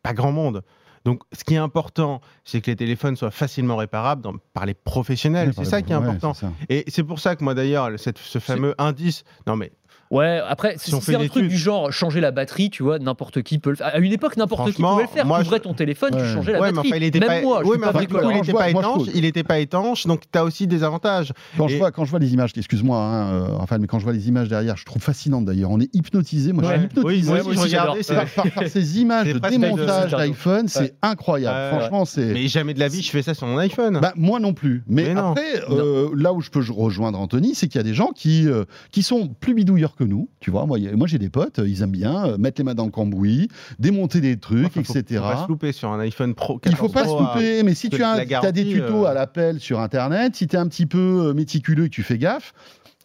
[0.02, 0.62] pas grand monde.
[1.04, 4.72] Donc, ce qui est important, c'est que les téléphones soient facilement réparables dans- par les
[4.72, 5.52] professionnels.
[5.54, 6.32] C'est ça qui est ouais, important.
[6.70, 9.24] Et c'est pour ça que moi d'ailleurs, ce fameux indice.
[9.46, 9.72] Non mais
[10.10, 12.82] Ouais, après, Si on si fait c'est un truc du genre changer la batterie, tu
[12.82, 13.88] vois, n'importe qui peut le faire.
[13.88, 15.26] À une époque, n'importe qui pouvait le faire.
[15.26, 16.88] moi, tu ouvrais ton téléphone, tu changeais la ouais, mais batterie.
[16.88, 17.40] enfin, il était Même pas.
[17.42, 19.02] moi, je ouais, mais pas enfin, du coup, il n'était pas étanche.
[19.14, 21.32] Il n'était pas étanche, donc tu as aussi des avantages.
[21.56, 24.04] Quand, je vois, quand je vois les images, excuse-moi, hein, euh, enfin, mais quand je
[24.04, 25.70] vois les images derrière, je trouve fascinante d'ailleurs.
[25.70, 26.52] On est hypnotisé.
[26.52, 26.76] Moi, je Ouais.
[26.78, 27.96] suis hypnotisé Oui, j'adore.
[28.00, 28.24] c'est- par,
[28.68, 31.76] ces images de démontage d'iPhone, c'est incroyable.
[31.76, 32.32] Franchement, c'est.
[32.32, 33.98] Mais jamais de la vie, je fais ça sur mon iPhone.
[34.00, 34.82] Bah, moi non plus.
[34.88, 37.94] Mais, Mais après, euh, là où je peux rejoindre Anthony, c'est qu'il y a des
[37.94, 40.28] gens qui, euh, qui sont plus bidouilleurs que nous.
[40.40, 42.74] Tu vois, moi, moi j'ai des potes, euh, ils aiment bien euh, mettre les mains
[42.74, 45.20] dans le cambouis, démonter des trucs, Enfin, etc.
[45.20, 46.60] Faut pas se louper sur un iPhone Pro.
[46.64, 49.14] Il faut 14 pas se à- louper, mais si tu as, des tutos euh, à
[49.14, 52.52] l'appel sur Internet, si tu es un petit peu méticuleux et que tu fais gaffe,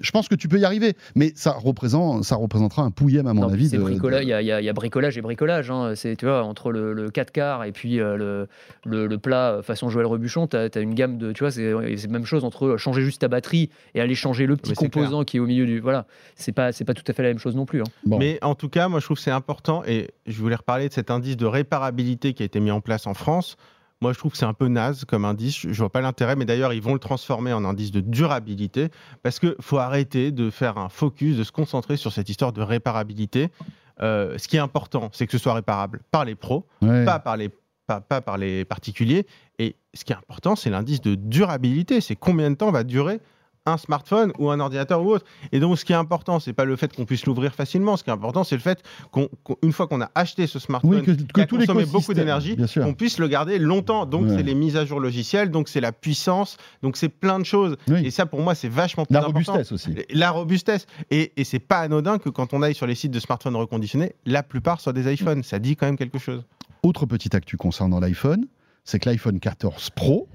[0.03, 0.95] je pense que tu peux y arriver.
[1.15, 3.69] Mais ça, représente, ça représentera un pouillème, à mon Non, avis.
[3.69, 3.77] de-
[4.21, 5.71] Il y, a- y a- il y a bricolage et bricolage.
[5.71, 5.93] hein.
[5.95, 8.47] C'est, tu vois, entre le, le 4 quarts et puis euh, le,
[8.85, 11.31] le, le plat euh, façon Joël Rebuchon, tu as, une gamme de.
[11.31, 14.45] Tu vois, c'est, c'est la même chose entre changer juste ta batterie et aller changer
[14.45, 15.79] le petit Mais c'est composant qui est au milieu du.
[15.79, 16.05] Voilà.
[16.35, 17.81] C'est pas, c'est pas tout à fait la même chose non plus.
[17.81, 17.85] hein.
[18.05, 18.19] Bon.
[18.19, 19.83] Mais en tout cas, moi, je trouve que c'est important.
[19.87, 23.07] Et je voulais reparler de cet indice de réparabilité qui a été mis en place
[23.07, 23.55] en France.
[24.03, 25.61] Moi, je trouve que c'est un peu naze comme indice.
[25.61, 26.35] Je, vois pas l'intérêt.
[26.35, 28.89] Mais d'ailleurs, ils vont le transformer en indice de durabilité
[29.23, 32.61] parce qu'il faut arrêter de faire un focus, de se concentrer sur cette histoire de
[32.61, 33.49] réparabilité.
[34.01, 37.05] Euh, ce qui est important, c'est que ce soit réparable par les pros, Ouais.
[37.05, 37.49] pas par les
[37.87, 39.25] pas, pas par les particuliers.
[39.57, 42.01] Et ce qui est important, c'est l'indice de durabilité.
[42.01, 43.21] C'est combien de temps va durer
[43.65, 45.25] un smartphone ou un ordinateur ou autre.
[45.51, 47.95] Et donc, ce qui est important, c'est pas le fait qu'on puisse l'ouvrir facilement.
[47.95, 51.25] Ce qui est important, c'est le fait qu'une fois qu'on a acheté ce smartphone, Oui,
[51.33, 54.05] que, a tout consommé beaucoup d'énergie, qu'on puisse le garder longtemps.
[54.05, 54.37] Donc, Ouais.
[54.37, 57.77] c'est les mises à jour logicielles, donc c'est la puissance, donc c'est plein de choses.
[57.87, 58.05] Oui.
[58.05, 59.53] Et ça, pour moi, c'est vachement plus La important.
[59.53, 59.95] robustesse aussi.
[60.09, 60.85] La robustesse.
[61.09, 64.13] Et, et c'est pas anodin que quand on aille sur les sites de smartphones reconditionnés,
[64.25, 65.43] la plupart soient des iPhones.
[65.43, 66.43] Ça dit quand même quelque chose.
[66.83, 68.45] Autre petite actu concernant l'iPhone,
[68.83, 70.27] c'est que l'iPhone 14 Pro,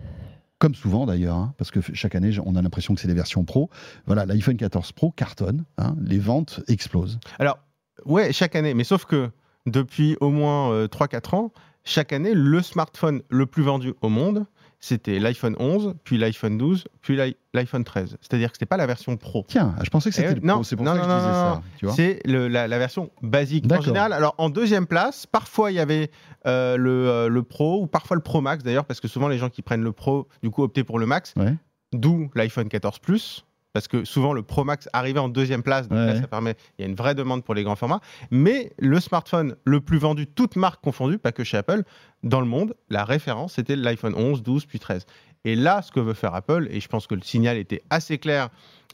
[0.59, 3.45] comme souvent d'ailleurs, hein, parce que chaque année on a l'impression que c'est des versions
[3.45, 3.71] Pro,
[4.07, 7.19] voilà, l'iPhone 14 Pro cartonne, hein, les ventes explosent.
[7.39, 7.59] Alors,
[8.05, 9.31] ouais, chaque année, mais sauf que
[9.67, 11.53] depuis au moins euh, 3-4 ans,
[11.85, 14.47] chaque année, le smartphone le plus vendu au monde,
[14.81, 18.17] c'était l'iPhone 11, puis l'iPhone 12, puis l'i- l'iPhone 13.
[18.21, 19.45] C'est-à-dire que c'était pas la version Pro.
[19.49, 21.19] Tiens, je pensais que c'était Eh, le Pro, c'est pour non, ça que non, je
[21.19, 21.55] disais non, ça.
[21.57, 21.63] non.
[21.79, 23.65] Tu vois C'est le- la, la version basique.
[23.73, 26.11] En général, alors en deuxième place, parfois il y avait
[26.47, 29.39] euh, le, euh, le Pro ou parfois le Pro Max d'ailleurs, parce que souvent les
[29.39, 31.55] gens qui prennent le Pro, du coup, optaient pour le Max, Ouais.
[31.93, 33.45] d'où l'iPhone 14 Plus.
[33.79, 36.83] Parce que souvent le Pro Max arrivait en deuxième place, donc là, ça permet, il
[36.83, 38.01] y a une vraie demande pour les grands formats.
[38.33, 41.85] Mais le smartphone le plus vendu, toutes marques confondues, pas que chez Apple,
[42.25, 45.07] dans le monde, la référence, c'était l'iPhone 11, 12, puis 13.
[45.45, 48.19] Et là, ce que veut faire Apple, et je pense que le signal était assez
[48.19, 48.49] clair,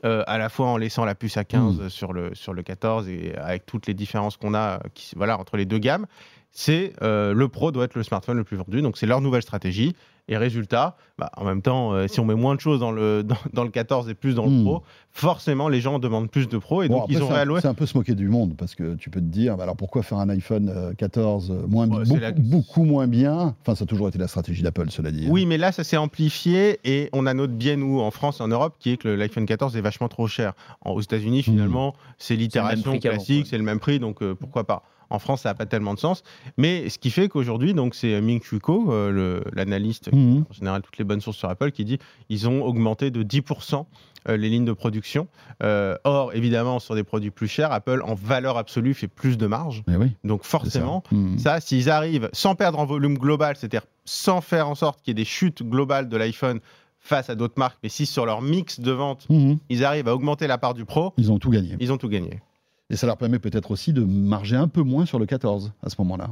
[0.05, 3.09] euh, à la fois en laissant la puce à 15 sur, le, sur le 14
[3.09, 6.05] et avec toutes les différences qu'on a euh, qui, voilà, entre les deux gammes,
[6.53, 8.83] c'est euh, le Pro doit être le smartphone le plus vendu.
[8.83, 9.97] Donc c'est leur nouvelle stratégie.
[10.27, 13.23] Et résultat, bah, en même temps, euh, si on met moins de choses dans le,
[13.25, 14.65] dans, dans le 14 et plus dans le Hmm.
[14.65, 17.33] Pro, forcément les gens demandent plus de Pro et Bon, donc après, ils ont c'est
[17.33, 17.61] un- réalloué.
[17.61, 19.77] C'est un peu se moquer du monde parce que tu peux te dire, bah alors
[19.77, 23.55] pourquoi faire un iPhone euh, 14 moins, Ouais, c'est beaucoup, la- beaucoup moins bien?
[23.61, 25.27] Enfin, ça a toujours été la stratégie d'Apple, cela dit.
[25.27, 25.31] hein.
[25.31, 28.43] Oui, mais là, ça s'est amplifié et on a notre biais, nous, en France et
[28.43, 30.55] en Europe, qui est que l'iPhone 14 est vachement trop cher.
[30.81, 34.85] En- aux États-Unis, finalement, c'est l'itération classique, c'est le même prix, donc euh, pourquoi pas
[35.15, 36.23] en France, ça n'a pas tellement de sens.
[36.59, 40.45] Mais ce qui fait qu'aujourd'hui, donc c'est Ming Chi Kuo, euh, l'analyste, qui Mhm.
[40.51, 41.99] en général toutes les bonnes sources sur Apple, qui dit
[42.29, 43.87] ils ont augmenté de 10%
[44.29, 45.29] euh, les lignes de production.
[45.63, 49.47] Euh, or, évidemment, sur des produits plus chers, Apple, en valeur absolue, fait plus de
[49.47, 49.83] marge.
[49.87, 50.59] Oui, Donc c'est ça.
[50.59, 51.39] forcément, Mhm.
[51.39, 55.13] ça, s'ils arrivent sans perdre en volume global, c'est-à-dire sans faire en sorte qu'il y
[55.13, 56.61] ait des chutes globales de l'iPhone
[57.01, 59.59] face à d'autres marques, mais si sur leur mix de vente, Mhm.
[59.69, 61.77] ils arrivent à augmenter la part du pro, Ils ont tout gagné.
[61.79, 62.41] ils ont tout gagné.
[62.91, 65.89] Et ça leur permet peut-être aussi de marger un peu moins sur le 14 à
[65.91, 66.31] ce moment-là.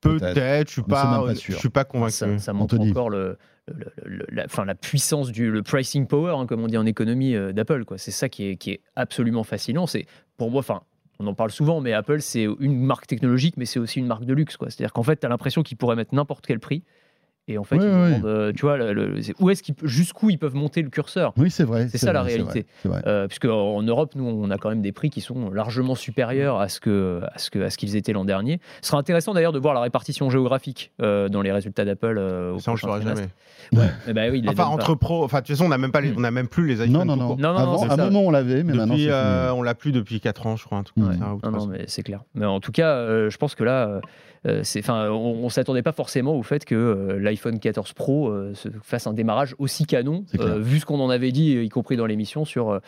[0.00, 0.68] Peut-être.
[0.68, 2.12] Je suis Mais c'est pas, pas suis convaincu.
[2.12, 2.90] Ça, ça montre Anthony.
[2.90, 4.26] encore le, le- le-
[4.64, 7.84] la, puissance du le pricing power, hein, comme on dit en économie euh, d'Apple.
[7.96, 9.86] C'est ça qui est, qui est absolument fascinant.
[9.86, 10.82] C'est pour moi, enfin,
[11.18, 14.24] on en parle souvent, mais Apple c'est une marque technologique, mais c'est aussi une marque
[14.26, 14.56] de luxe.
[14.60, 16.84] C'est-à-dire qu'en fait, tu as l'impression qu'ils pourraient mettre n'importe quel prix.
[17.48, 18.08] Et en fait, Ouais, ils ouais.
[18.18, 20.90] demandent, euh, tu vois, le- le- c'est- où est-ce qu'ils, jusqu'où ils peuvent monter le
[20.90, 21.32] curseur?
[21.36, 21.86] Oui, c'est vrai.
[21.88, 22.62] C'est ça, la vrai, réalité.
[22.62, 23.02] vrai, c'est vrai.
[23.06, 26.58] euh, puisque en Europe, nous, on a quand même des prix qui sont largement supérieurs
[26.58, 28.58] à ce que à ce que à ce qu'ils étaient l'an dernier.
[28.80, 32.16] Ce sera intéressant d'ailleurs de voir la répartition géographique euh, dans les résultats d'Apple.
[32.18, 33.28] euh, au Ça, on le prochain saura jamais.
[34.08, 36.10] Eh ben oui, Enfin, entre pro, enfin, de toute façon, on n'a même, pas les-
[36.10, 36.16] Mm.
[36.16, 36.90] on n'a même plus les iPhones.
[36.90, 37.36] Non, non, non.
[37.36, 39.58] Non, non, Avant, à un moment, on l'avait, mais maintenant, Depuis, euh, fini.
[39.60, 40.78] on l'a plus depuis 4 ans, je crois.
[40.78, 41.04] Un truc Ouais.
[41.10, 41.50] comme ça, ou pas.
[41.50, 42.22] Non, mais c'est clair.
[42.34, 44.00] Mais en tout cas, je pense que là,
[44.78, 48.68] enfin, on, on s'attendait pas forcément au fait que euh, l'iPhone 14 Pro euh, se
[48.82, 52.06] fasse un démarrage aussi canon, euh, vu ce qu'on en avait dit, y compris dans
[52.06, 52.78] l'émission, sur euh,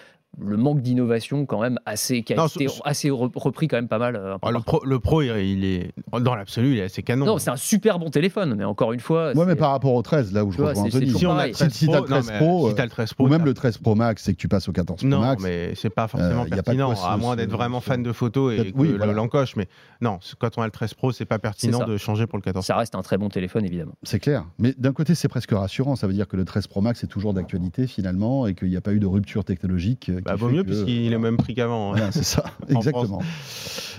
[0.41, 3.77] le manque d'innovation quand même assez, qui a Non, été ce- assez re- repris quand
[3.77, 4.15] même pas mal.
[4.15, 7.27] euh, Ah, le, pro, le pro, il, il est dans l'absolu, il est assez canon.
[7.27, 9.29] Non, c'est un super bon téléphone, mais encore une fois.
[9.33, 11.19] Ouais, mais c'est- par rapport au 13, là où je vois, rejoins c'est- c'est Anthony.
[11.19, 12.85] si on a Si- 13 si t'as Pro, le 13 non, mais Pro, si t'as
[12.85, 15.01] le 13 Pro, Ou même le 13 Pro Max et que tu passes au 14
[15.01, 15.43] Pro Non, Max.
[15.43, 18.03] mais c'est pas forcément Euh, pas de pertinent, quoi se- à moins d'être vraiment fan
[18.03, 19.13] de photos et que oui, voilà.
[19.13, 19.57] l'encoche.
[19.57, 19.67] Mais
[20.01, 22.65] non, quand on a le 13 Pro, c'est pas pertinent de changer pour le 14
[22.65, 23.93] Ça reste un très bon téléphone, évidemment.
[24.05, 24.45] C'est clair.
[24.59, 25.97] Mais d'un côté, c'est presque rassurant.
[25.97, 28.77] Ça veut dire que le 13 Pro Max est toujours d'actualité finalement et qu'il n'y
[28.77, 30.11] a pas eu de rupture technologique.
[30.25, 31.91] Bah, vaut mieux que- puisqu'il est au même prix qu'avant.
[31.93, 31.97] hein.
[31.97, 33.23] Voilà, c'est ça, En exactement.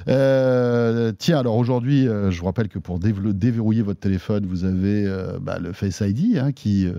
[0.08, 5.06] Euh, tiens, alors aujourd'hui, euh, je vous rappelle que pour déverrouiller votre téléphone, vous avez
[5.06, 6.94] euh, bah, le Face ID hein, qui, euh,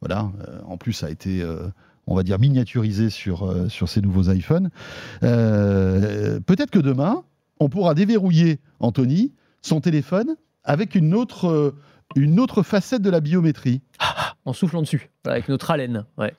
[0.00, 1.68] voilà, euh, en plus a été, euh,
[2.06, 4.70] on va dire, miniaturisé sur, euh, sur ces nouveaux iPhones.
[5.22, 7.22] Euh, Peut-être que demain,
[7.60, 11.74] on pourra déverrouiller, Anthony, son téléphone avec une autre, euh,
[12.16, 13.80] une autre facette de la biométrie.
[14.44, 16.04] En soufflant dessus, avec notre haleine.
[16.18, 16.32] Ouais.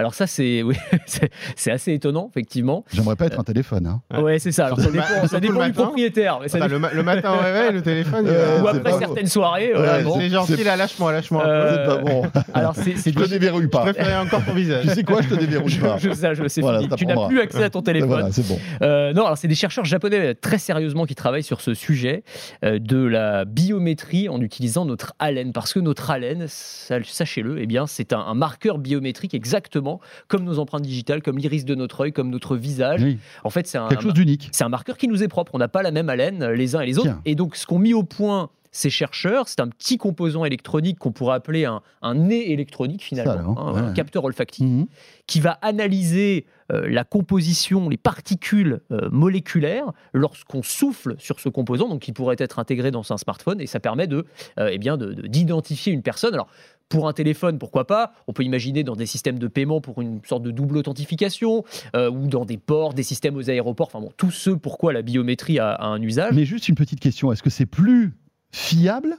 [0.00, 0.76] Alors ça, c'est oui,
[1.56, 2.86] c'est assez étonnant, effectivement.
[2.90, 3.86] J'aimerais pas être un téléphone.
[3.86, 4.00] hein.
[4.16, 4.22] Ouais.
[4.22, 4.64] Ouais, c'est ça.
[4.64, 5.72] Alors ça dépend, ça du matin.
[5.84, 6.38] propriétaire.
[6.40, 8.24] mais ça Enfin, dépend- le, ma- le matin au réveil, le téléphone.
[8.26, 9.72] Euh, Ou après pas certaines soirées.
[9.74, 10.14] Ouais, voilà, bon.
[10.18, 11.44] c'est gentil, là, lâche-moi, lâche-moi.
[11.46, 12.22] Euh, C'est pas bon.
[12.54, 13.80] Alors c'est Je te déverrouille Je pas.
[13.80, 14.84] préférais encore ton visage.
[14.86, 15.98] Tu sais quoi, je te déverrouille je, pas.
[15.98, 16.90] je sais, je sais, Voilà, fini.
[16.90, 18.08] ça tu n'as plus accès à ton téléphone.
[18.08, 18.58] Voilà, c'est bon.
[18.80, 22.24] Euh, non, alors c'est des chercheurs japonais euh, très sérieusement qui travaillent sur ce sujet
[22.64, 27.66] euh, de la biométrie en utilisant notre haleine, parce que notre haleine, sa- sachez-le, eh
[27.66, 29.89] bien c'est un, un marqueur biométrique exactement
[30.28, 33.02] comme nos empreintes digitales, comme l'iris de notre œil, comme notre visage.
[33.02, 34.48] Oui, En fait, c'est un, quelque chose d'unique.
[34.52, 35.52] c'est un marqueur qui nous est propre.
[35.54, 37.08] On n'a pas la même haleine euh, les uns et les autres.
[37.08, 37.22] Tiens.
[37.24, 41.10] Et donc, ce qu'ont mis au point ces chercheurs, c'est un petit composant électronique qu'on
[41.10, 43.80] pourrait appeler un, un nez électronique finalement, Ça, hein, ouais.
[43.80, 44.86] un capteur olfactif Mhm.
[45.26, 51.88] qui va analyser euh, la composition, les particules euh, moléculaires lorsqu'on souffle sur ce composant,
[51.88, 54.24] donc qui pourrait être intégré dans un smartphone, et ça permet de,
[54.60, 56.34] euh, eh bien, de- de- d'identifier une personne.
[56.34, 56.46] Alors
[56.90, 60.20] pour un téléphone, pourquoi pas On peut imaginer dans des systèmes de paiement pour une
[60.28, 61.64] sorte de double authentification,
[61.96, 63.86] euh, ou dans des ports, des systèmes aux aéroports.
[63.86, 66.34] Enfin bon, tout ce pourquoi la biométrie a, a un usage.
[66.34, 68.12] Mais juste une petite question, est-ce que c'est plus
[68.52, 69.16] fiable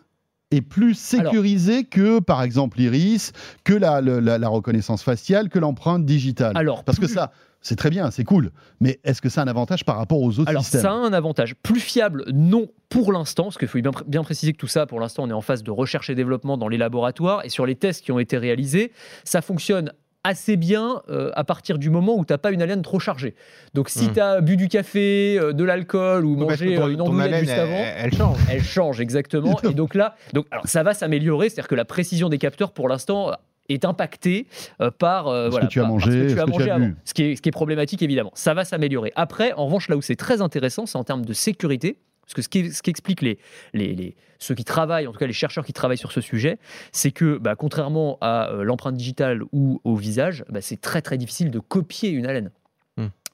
[0.51, 3.31] et plus sécurisé que, par exemple, l'iris,
[3.63, 6.51] que la, le- la- la reconnaissance faciale, que l'empreinte digitale?
[6.57, 7.31] Alors, Parce que ça,
[7.61, 10.39] c'est très bien, c'est cool, mais est-ce que ça a un avantage par rapport aux
[10.39, 11.55] autres Alors systèmes ça a un avantage.
[11.61, 14.85] Plus fiable, non pour l'instant, parce qu'il faut bien, pr- bien préciser que tout ça,
[14.85, 17.65] pour l'instant, on est en phase de recherche et développement dans les laboratoires, et sur
[17.65, 18.91] les tests qui ont été réalisés,
[19.23, 19.91] ça fonctionne
[20.23, 23.33] assez bien euh, à partir du moment où tu n'as pas une haleine trop chargée.
[23.73, 24.13] Donc si Hmm.
[24.13, 27.51] tu as bu du café, euh, de l'alcool ou mangé ton- euh, une andouillette juste
[27.51, 28.37] elle- avant, Elle change.
[28.51, 29.59] elle change exactement.
[29.63, 32.87] et donc là, donc, alors ça va s'améliorer, c'est-à-dire que la précision des capteurs, pour
[32.87, 33.31] l'instant,
[33.73, 34.47] est impacté
[34.81, 36.91] euh, par Ce voilà, que tu as mangé, ce que tu ce as mangé avant.
[37.05, 38.31] Ce qui, est, ce qui est problématique évidemment.
[38.35, 39.11] Ça va s'améliorer.
[39.15, 41.97] Après, en revanche, là où c'est très intéressant, c'est en termes de sécurité.
[42.23, 42.81] Parce que ce qui, ce
[43.73, 46.57] les- ceux qui travaillent, en tout cas les chercheurs qui travaillent sur ce sujet,
[46.91, 51.17] c'est que bah, contrairement à euh, l'empreinte digitale ou au visage, bah, c'est très très
[51.17, 52.51] difficile de copier une haleine.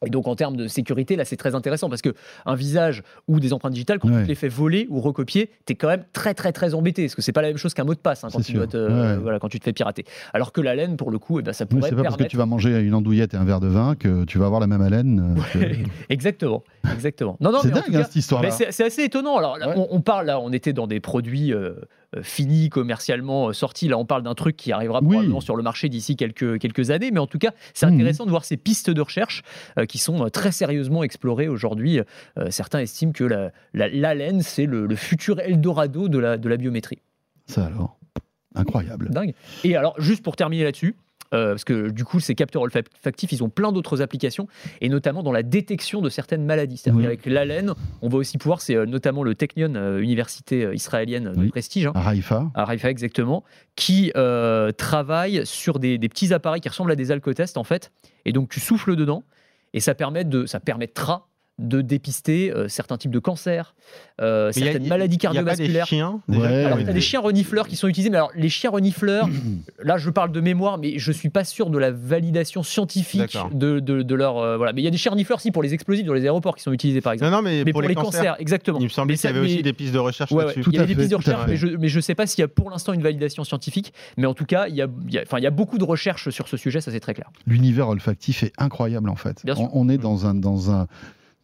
[0.06, 2.14] Et donc en termes de sécurité, là c'est très intéressant parce que
[2.46, 4.18] un visage ou des empreintes digitales, quand Ouais.
[4.20, 7.04] tu te les fais voler ou recopier, tu es quand même très très très embêté.
[7.06, 8.68] Parce que c'est pas la même chose qu'un mot de passe hein, quand, tu dois
[8.68, 9.18] te- Ouais.
[9.18, 10.06] voilà, quand tu te fais pirater.
[10.34, 12.18] Alors que la laine, pour le coup, eh ben, ça Oui, pourrait c'est pas parce
[12.18, 14.62] que tu vas manger une andouillette et un verre de vin que tu vas avoir
[14.62, 15.36] la même haleine.
[15.38, 17.38] euh, que- exactement, exactement.
[17.40, 18.50] Non, non, C'est dingue hein, cette histoire-là.
[18.60, 19.38] Mais c'est assez étonnant.
[19.38, 19.74] Alors, là, Ouais.
[19.78, 21.74] on, on parle là, on était dans des produits euh,
[22.16, 23.88] euh, finis, commercialement euh, sortis.
[23.88, 25.08] Là, on parle d'un truc qui arrivera Oui.
[25.10, 27.12] probablement sur le marché d'ici quelques, quelques années.
[27.12, 27.94] Mais en tout cas, c'est Mhm.
[27.96, 29.44] intéressant de voir ces pistes de recherche
[29.78, 32.00] euh, qui sont très sérieusement explorées aujourd'hui.
[32.38, 33.24] Euh, certains estiment que
[33.74, 37.00] la, laine, c'est le, le futur Eldorado de la, de la biométrie.
[37.46, 37.98] Ça alors.
[38.56, 39.10] Incroyable.
[39.12, 39.34] Dingue.
[39.64, 40.96] Et alors, juste pour terminer là-dessus,
[41.34, 44.48] euh, parce que du coup, ces capteurs olfactifs, ils ont plein d'autres applications,
[44.82, 46.78] et notamment dans la détection de certaines maladies.
[46.78, 47.04] C'est-à-dire Oui.
[47.04, 51.40] qu'avec l'haleine, on va aussi pouvoir, c'est euh, notamment le Technion, euh, université israélienne de
[51.40, 51.50] Oui.
[51.50, 52.50] prestige, hein, À Haïfa.
[52.56, 53.44] à Haifa exactement,
[53.76, 54.12] qui
[54.78, 57.92] travaille sur des, des petits appareils qui ressemblent à des alcotests en fait,
[58.26, 59.24] et donc tu souffles dedans,
[59.74, 61.28] et ça, permet de, ça permettra
[61.60, 63.74] de dépister euh, certains types de cancers,
[64.22, 65.86] euh, y certaines il y a- maladies Il n'y a pas des cardiovasculaires.
[65.88, 69.28] chiens déjà, Alors, des chiens renifleurs qui sont utilisés, mais alors les chiens renifleurs,
[69.84, 73.80] là je parle de mémoire, mais je suis pas sûr de la validation scientifique de,
[73.80, 74.38] de, de leur.
[74.38, 74.72] euh, voilà.
[74.74, 76.62] Mais il y a des chiens renifleurs, si, pour les explosifs dans les aéroports qui
[76.64, 77.32] sont utilisés par exemple.
[77.32, 78.78] Non, non, mais, mais pour, les, cancers, exactement.
[78.80, 80.64] il me semblait qu'il y ça- avait aussi des pistes de recherche là-dessus.
[80.68, 82.42] Il y a des fait, pistes de recherche, mais je, mais je sais pas s'il
[82.42, 83.94] y a pour l'instant une validation scientifique.
[84.18, 85.84] Mais en tout cas, il y a, y a- enfin, il y a beaucoup de
[85.84, 87.32] recherches sur ce sujet, ça c'est très clair.
[87.48, 89.42] L'univers olfactif est incroyable en fait.
[89.44, 89.64] Bien sûr.
[89.74, 90.88] On, on est dans un dans un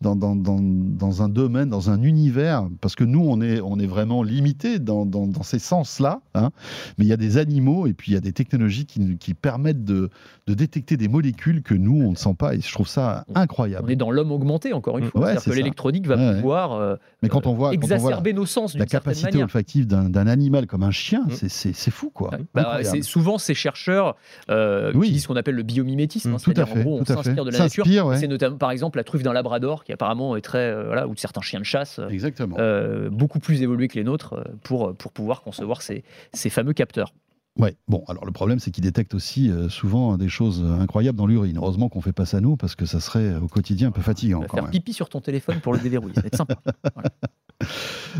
[0.03, 3.79] dans, dans, dans, dans un domaine, dans un univers, parce que nous, on est, on
[3.79, 5.07] est vraiment limité dans,
[5.41, 6.51] ces sens-là, hein.
[6.97, 9.33] mais il y a des animaux et puis il y a des technologies qui, qui
[9.33, 10.09] permettent de,
[10.47, 13.35] de détecter des molécules que nous, on ne sent pas, et je trouve ça On
[13.39, 13.89] incroyable.
[13.91, 15.09] est dans l'homme augmenté, encore une Mm.
[15.09, 15.21] fois.
[15.21, 17.87] Ouais, C'est-à-dire c'est que l'électronique va Ouais, pouvoir euh, Mais quand on voit, quand on
[17.87, 19.45] voit exacerber nos sens la capacité manière.
[19.45, 21.47] olfactive d'un animal comme un chien, Mm.
[21.47, 22.31] c'est- fou, quoi.
[22.53, 24.15] Bah, souvent ces chercheurs
[24.49, 25.07] euh, Oui.
[25.07, 27.05] qui disent ce qu'on appelle le biomimétisme, hein, tout à c'est-à-dire fait, en gros on
[27.05, 27.85] s'inspire de la nature.
[28.05, 28.17] Ouais.
[28.17, 31.13] C'est notamment par exemple la truffe d'un labrador qui apparemment est très euh, voilà ou
[31.13, 32.55] de certains chiens de chasse euh, Exactement.
[32.59, 36.03] euh, beaucoup plus évolués que les nôtres pour pour pouvoir concevoir ces,
[36.33, 37.13] ces fameux capteurs.
[37.59, 37.75] Ouais.
[37.87, 41.57] Bon, alors le problème, c'est qu'ils détectent aussi euh, souvent des choses incroyables dans l'urine.
[41.57, 44.01] Heureusement qu'on fait pas ça nous, parce que ça serait euh, au quotidien un peu
[44.01, 44.39] fatigant.
[44.39, 44.71] Tu vas faire même.
[44.71, 46.55] pipi sur ton téléphone pour le déverrouiller, ça va être sympa.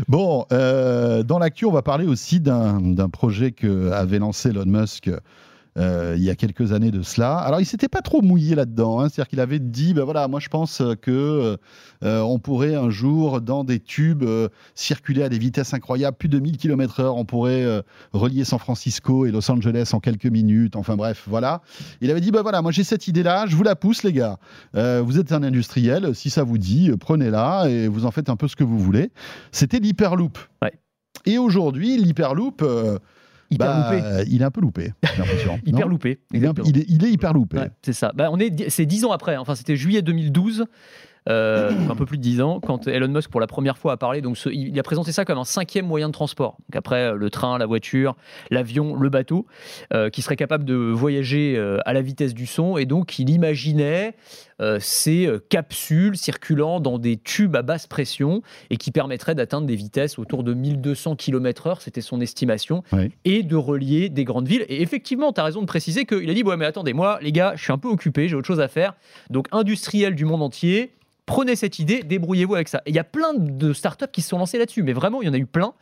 [0.08, 4.64] Bon, euh, dans l'actu, on va parler aussi d'un d'un projet que avait lancé Elon
[4.64, 5.10] Musk.
[5.76, 7.36] Euh, il y a quelques années de cela.
[7.36, 9.00] Alors, il s'était pas trop mouillé là-dedans.
[9.00, 9.08] hein.
[9.08, 11.56] C'est-à-dire qu'il avait dit, ben voilà, moi je pense que
[12.04, 16.28] euh, on pourrait un jour, dans des tubes, euh, circuler à des vitesses incroyables, plus
[16.28, 17.12] de 1000 km/h.
[17.16, 17.82] On pourrait
[18.12, 20.76] relier San Francisco et Los Angeles en quelques minutes.
[20.76, 21.62] Enfin bref, voilà.
[22.00, 24.38] Il avait dit, ben voilà, moi j'ai cette idée-là, je vous la pousse, les gars.
[24.74, 28.48] Vous êtes un industriel, si ça vous dit, prenez-la et vous en faites un peu
[28.48, 29.10] ce que vous voulez.
[29.52, 30.38] C'était l'Hyperloop.
[30.62, 30.72] Ouais.
[31.26, 32.98] Et aujourd'hui, l'Hyperloop, euh,
[33.50, 34.30] Hyper bah, loupé.
[34.30, 35.60] il est un peu loupé, j'ai l'impression.
[35.66, 36.20] Hyper loupé.
[36.32, 37.58] il est, il, est, il est hyper loupé.
[37.58, 38.12] Ouais, c'est ça.
[38.14, 39.34] Bah, on est, c'est dix ans après.
[39.34, 39.40] hein.
[39.40, 40.64] Enfin, c'était juillet 2012.
[41.28, 43.96] Euh, un peu plus de 10 ans, quand Elon Musk pour la première fois a
[43.96, 46.56] parlé, donc ce- il a présenté ça comme un cinquième moyen de transport.
[46.68, 48.14] Donc après euh, le train, la voiture,
[48.50, 49.46] l'avion, le bateau,
[49.92, 52.76] euh, qui serait capable de voyager euh, à la vitesse du son.
[52.76, 54.14] Et donc il imaginait
[54.78, 60.16] ces capsules circulant dans des tubes à basse pression et qui permettraient d'atteindre des vitesses
[60.18, 62.82] autour de 1200 km/h, c'était son estimation,
[63.24, 64.64] et de relier des grandes villes.
[64.68, 67.32] Et effectivement, tu as raison de préciser qu'il a dit Ouais, mais attendez, moi, les
[67.32, 68.94] gars, je suis un peu occupé, j'ai autre chose à faire.
[69.28, 70.92] Donc, industriels du monde entier,
[71.26, 72.82] prenez cette idée, débrouillez-vous avec ça.
[72.86, 75.26] Et il y a plein de startups qui se sont lancées là-dessus, mais vraiment, il
[75.26, 75.72] y en a eu plein.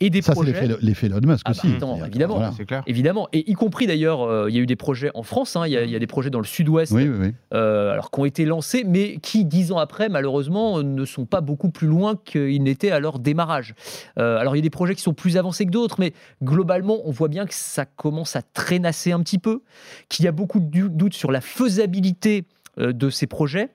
[0.00, 0.52] Et des Ça, c'est projets.
[0.66, 1.74] l'effet l'effet Elon Musk Ah bah, aussi.
[1.74, 2.34] attends, C'est-à-dire, évidemment.
[2.36, 2.52] voilà.
[2.56, 2.82] C'est clair.
[2.86, 5.66] Évidemment, et y compris d'ailleurs, euh, il y a eu des projets en France, hein,
[5.66, 7.34] il y, a- il y a des projets dans le sud-ouest Oui, oui, oui.
[7.54, 11.40] euh, alors qui ont été lancés, mais qui, dix ans après, malheureusement, ne sont pas
[11.40, 13.74] beaucoup plus loin qu'ils n'étaient à leur démarrage.
[14.18, 16.12] Euh, alors, il y a des projets qui sont plus avancés que d'autres, mais
[16.44, 19.62] globalement, on voit bien que ça commence à traînasser un petit peu,
[20.08, 22.44] qu'il y a beaucoup de doutes sur la faisabilité
[22.78, 23.70] de ces projets.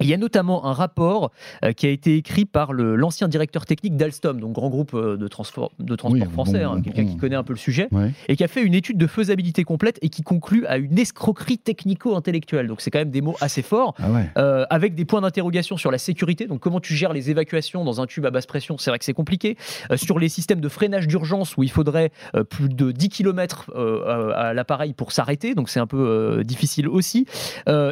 [0.00, 1.30] Il y a notamment un rapport
[1.64, 5.28] euh, qui a été écrit par l'ancien directeur technique d'Alstom, donc grand groupe euh, de,
[5.28, 7.08] transport, de transport Oui, français, bon, hein, quelqu'un bon.
[7.10, 8.12] qui connaît un peu le sujet Ouais.
[8.28, 11.58] et qui a fait une étude de faisabilité complète et qui conclut à une escroquerie
[11.58, 12.66] technico-intellectuelle.
[12.68, 13.94] Donc c'est quand même des mots assez forts.
[13.98, 14.30] Ah ouais.
[14.38, 18.00] euh, avec des points d'interrogation sur la sécurité, donc comment tu gères les évacuations dans
[18.00, 19.56] un tube à basse pression, c'est vrai que c'est compliqué.
[19.90, 23.70] Euh, sur les systèmes de freinage d'urgence où il faudrait euh, plus de 10 km
[24.06, 27.26] à l'appareil pour s'arrêter, donc c'est un peu difficile aussi.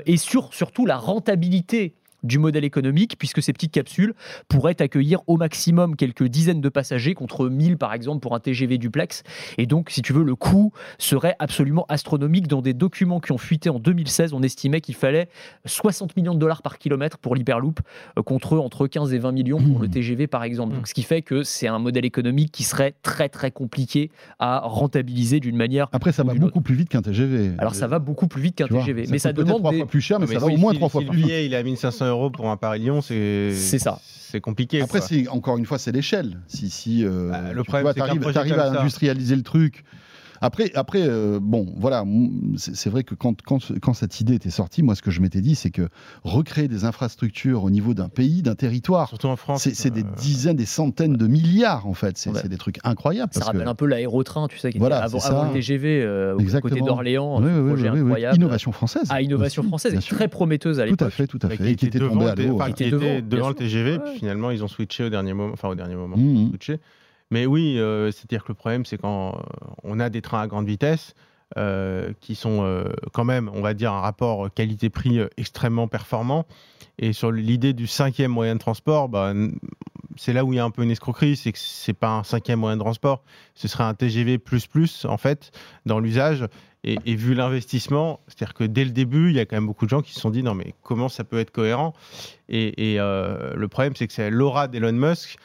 [0.07, 4.15] Et sur surtout la rentabilité du modèle économique, puisque ces petites capsules
[4.49, 8.79] pourraient accueillir au maximum quelques dizaines de passagers, contre 1000 par exemple pour un TGV
[8.79, 9.23] duplex.
[9.59, 12.49] Et donc, si tu veux, le coût serait absolument astronomique.
[12.49, 15.29] Dans des documents qui ont fuité en 2016, on estimait qu'il fallait
[15.65, 17.81] 60 millions de dollars par kilomètre pour l'Hyperloop,
[18.19, 20.75] euh, contre entre 15 et 20 millions pour le TGV par exemple.
[20.75, 24.61] Donc, ce qui fait que c'est un modèle économique qui serait très très compliqué à
[24.61, 25.89] rentabiliser d'une manière.
[25.93, 27.53] Après, ça va beaucoup plus vite qu'un TGV.
[27.59, 29.79] Alors, ça va beaucoup plus vite qu'un TGV, mais ça coûte demande trois des...
[29.79, 31.27] fois plus cher, mais, Mais ça va au moins trois fois plus vite.
[31.29, 33.53] il est à 1500 euros pour un Paris-Lyon, c'est.
[33.55, 34.01] C'est ça.
[34.03, 34.83] C'est compliqué.
[34.83, 36.41] Après, encore une fois, c'est l'échelle.
[36.49, 39.85] Si, si euh, Bah, le tu problème, c'est à ça- industrialiser le truc.
[40.47, 42.05] Après, après euh, bon, voilà,
[42.57, 45.41] c'est vrai que quand, quand, quand cette idée était sortie, moi, ce que je m'étais
[45.41, 45.89] dit, c'est que
[46.23, 49.69] recréer des infrastructures au niveau d'un pays, d'un territoire, Surtout en France.
[49.69, 52.17] c'est des euh, dizaines, des centaines de milliards, en fait.
[52.17, 52.49] C'est Ouais.
[52.49, 53.33] des trucs incroyables.
[53.35, 56.03] Ça parce que- rappelle un peu l'aérotrain, tu sais, qui Voilà, était avant, le TGV,
[56.03, 58.03] euh, au côté d'Orléans, Oui, oui, projet oui, oui, oui.
[58.03, 58.37] incroyable.
[58.37, 59.03] Innovation française.
[59.11, 60.17] à innovation aussi, française sûr.
[60.17, 61.09] très prometteuse à Tout l'époque.
[61.09, 61.73] à fait, tout à fait.
[61.73, 62.59] Et qui était devant tombé le à l'eau.
[62.59, 63.55] qui Qui était devant, le.
[63.55, 66.49] TGV, puis finalement ils ont switché au dernier moment, enfin au dernier moment, ils ont
[66.51, 66.79] switché.
[67.31, 69.41] Mais oui, euh, c'est-à-dire que le problème, c'est quand euh,
[69.83, 71.15] on a des trains à grande vitesse
[71.57, 76.47] euh, qui sont quand même, on va dire, un rapport qualité-prix extrêmement performant.
[76.99, 79.33] Et sur l'idée du cinquième moyen de transport, bah,
[80.17, 82.25] c'est là où il y a un peu une escroquerie, c'est que c'est pas un
[82.25, 83.23] cinquième moyen de transport,
[83.55, 84.41] ce serait un TGV
[85.05, 85.51] en fait
[85.85, 86.47] dans l'usage.
[86.89, 89.91] Et, vu l'investissement, c'est-à-dire que dès le début, il y a quand même beaucoup de
[89.91, 91.95] gens qui se sont dit non mais comment ça peut être cohérent?
[92.49, 95.37] Et, le problème, c'est que c'est l'aura d'Elon Musk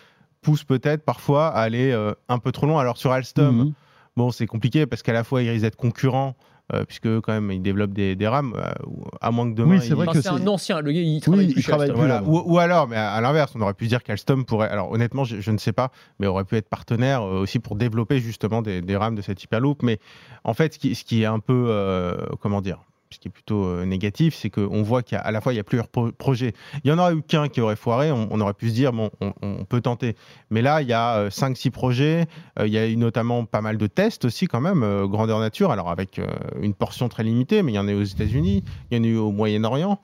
[0.41, 2.81] pousse peut-être parfois à aller euh, un peu trop loin.
[2.81, 3.73] Alors sur Alstom, Mhm.
[4.17, 6.35] bon c'est compliqué parce qu'à la fois il risque d'être concurrent.
[6.73, 9.71] euh, puisque quand même il développe des, des rames, euh, ou- à moins que demain
[9.71, 11.59] Oui, c'est il- vrai Enfin, que c'est un ancien, le gars il travaille Oui, plus
[11.59, 11.95] il chez travaille Alstom.
[12.05, 12.21] plus voilà.
[12.21, 12.29] là-bas.
[12.31, 14.69] Ou, ou alors, mais à, à l'inverse, on aurait pu dire qu'Alstom pourrait.
[14.69, 17.75] Alors honnêtement, je, je ne sais pas, mais aurait pu être partenaire euh, aussi pour
[17.75, 19.83] développer justement des, des rames de cette Hyperloop.
[19.83, 19.99] Mais
[20.45, 22.79] en fait, ce qui, ce qui est un peu, euh, comment dire,
[23.13, 25.63] ce qui est plutôt euh, négatif, c'est qu'on voit qu'à la fois il y a
[25.63, 26.53] plusieurs pro- projets.
[26.83, 28.11] Il y en aurait eu qu'un qui aurait foiré.
[28.11, 30.15] On, on aurait pu se dire bon, on, on peut tenter.
[30.49, 32.25] Mais là, il y a 5-6 projets.
[32.59, 35.39] Euh, il y a eu notamment pas mal de tests aussi quand même, euh, grandeur
[35.39, 35.71] nature.
[35.71, 36.27] Alors avec euh,
[36.61, 39.03] une portion très limitée, mais il y en a eu aux États-Unis, il y en
[39.03, 39.99] a eu au Moyen-Orient.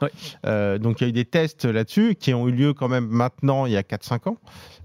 [0.45, 3.07] Euh, donc il y a eu des tests là-dessus qui ont eu lieu quand même
[3.07, 4.37] maintenant, il y a 4-5 ans.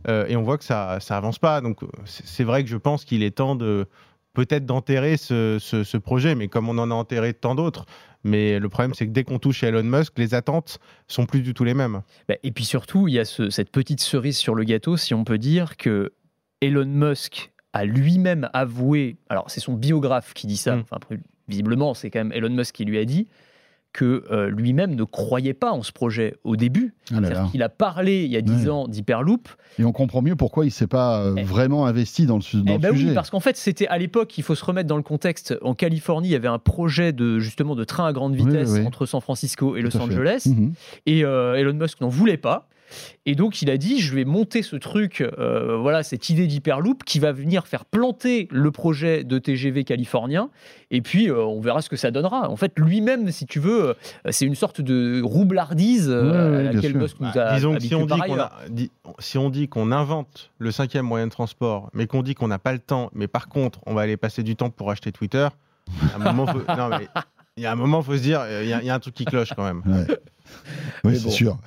[0.08, 1.60] Euh, et on voit que ça ça avance pas.
[1.60, 3.86] Donc euh, c'est vrai que je pense qu'il est temps de
[4.34, 7.86] peut-être d'enterrer ce, ce- ce projet, mais comme on en a enterré tant d'autres.
[8.24, 11.42] Mais le problème, c'est que dès qu'on touche à Elon Musk, les attentes sont plus
[11.42, 12.02] du tout les mêmes.
[12.28, 15.12] Bah, Et puis surtout, il y a ce- cette petite cerise sur le gâteau, si
[15.14, 16.12] on peut dire que
[16.60, 20.80] Elon Musk a lui-même avoué, alors c'est son biographe qui dit ça, Mm.
[20.90, 20.98] enfin,
[21.48, 23.26] visiblement c'est quand même Elon Musk qui lui a dit
[23.92, 26.94] que euh, lui-même ne croyait pas en ce projet au début.
[27.10, 27.48] Ah là C'est-à-dire là.
[27.50, 28.68] qu'il a parlé il y a 10 Ouais.
[28.70, 31.42] ans d'Hyperloop, Et on comprend mieux pourquoi il s'est pas euh, Eh.
[31.42, 33.08] vraiment investi dans le, dans Eh le ben sujet.
[33.08, 35.58] oui, parce qu'en fait, c'était à l'époque, il faut se remettre dans le contexte.
[35.62, 38.70] En Californie, il y avait un projet de justement de train à grande Oui, vitesse
[38.72, 38.86] oui.
[38.86, 40.04] entre San Francisco et Tout Los.
[40.04, 40.44] Angeles.
[40.46, 40.72] Mhm.
[41.06, 42.68] Et euh, Elon Musk n'en voulait pas.
[43.26, 47.04] Et donc, il a dit je vais monter ce truc, euh, voilà, cette idée d'Hyperloop
[47.04, 50.50] qui va venir faire planter le projet de TGV californien.
[50.90, 52.50] Et puis, euh, on verra ce que ça donnera.
[52.50, 53.94] En fait, lui-même, si tu veux, euh,
[54.30, 56.96] c'est une sorte de roublardise euh, Ouais, à laquelle.
[56.96, 58.52] Musk nous a Bah, disons que si on, dit qu'on ailleurs.
[58.64, 62.34] a- dit- si on dit qu'on invente le cinquième moyen de transport, mais qu'on dit
[62.34, 64.90] qu'on n'a pas le temps, mais par contre, on va aller passer du temps pour
[64.90, 65.48] acheter Twitter,
[66.12, 67.08] à un moment, faut- non, mais
[67.56, 68.98] il y a un moment, faut se dire, il y, a- il y a un
[68.98, 69.82] truc qui cloche quand même.
[69.86, 70.06] Ouais.
[71.04, 71.30] Oui, Mais c'est bon.
[71.30, 71.58] sûr.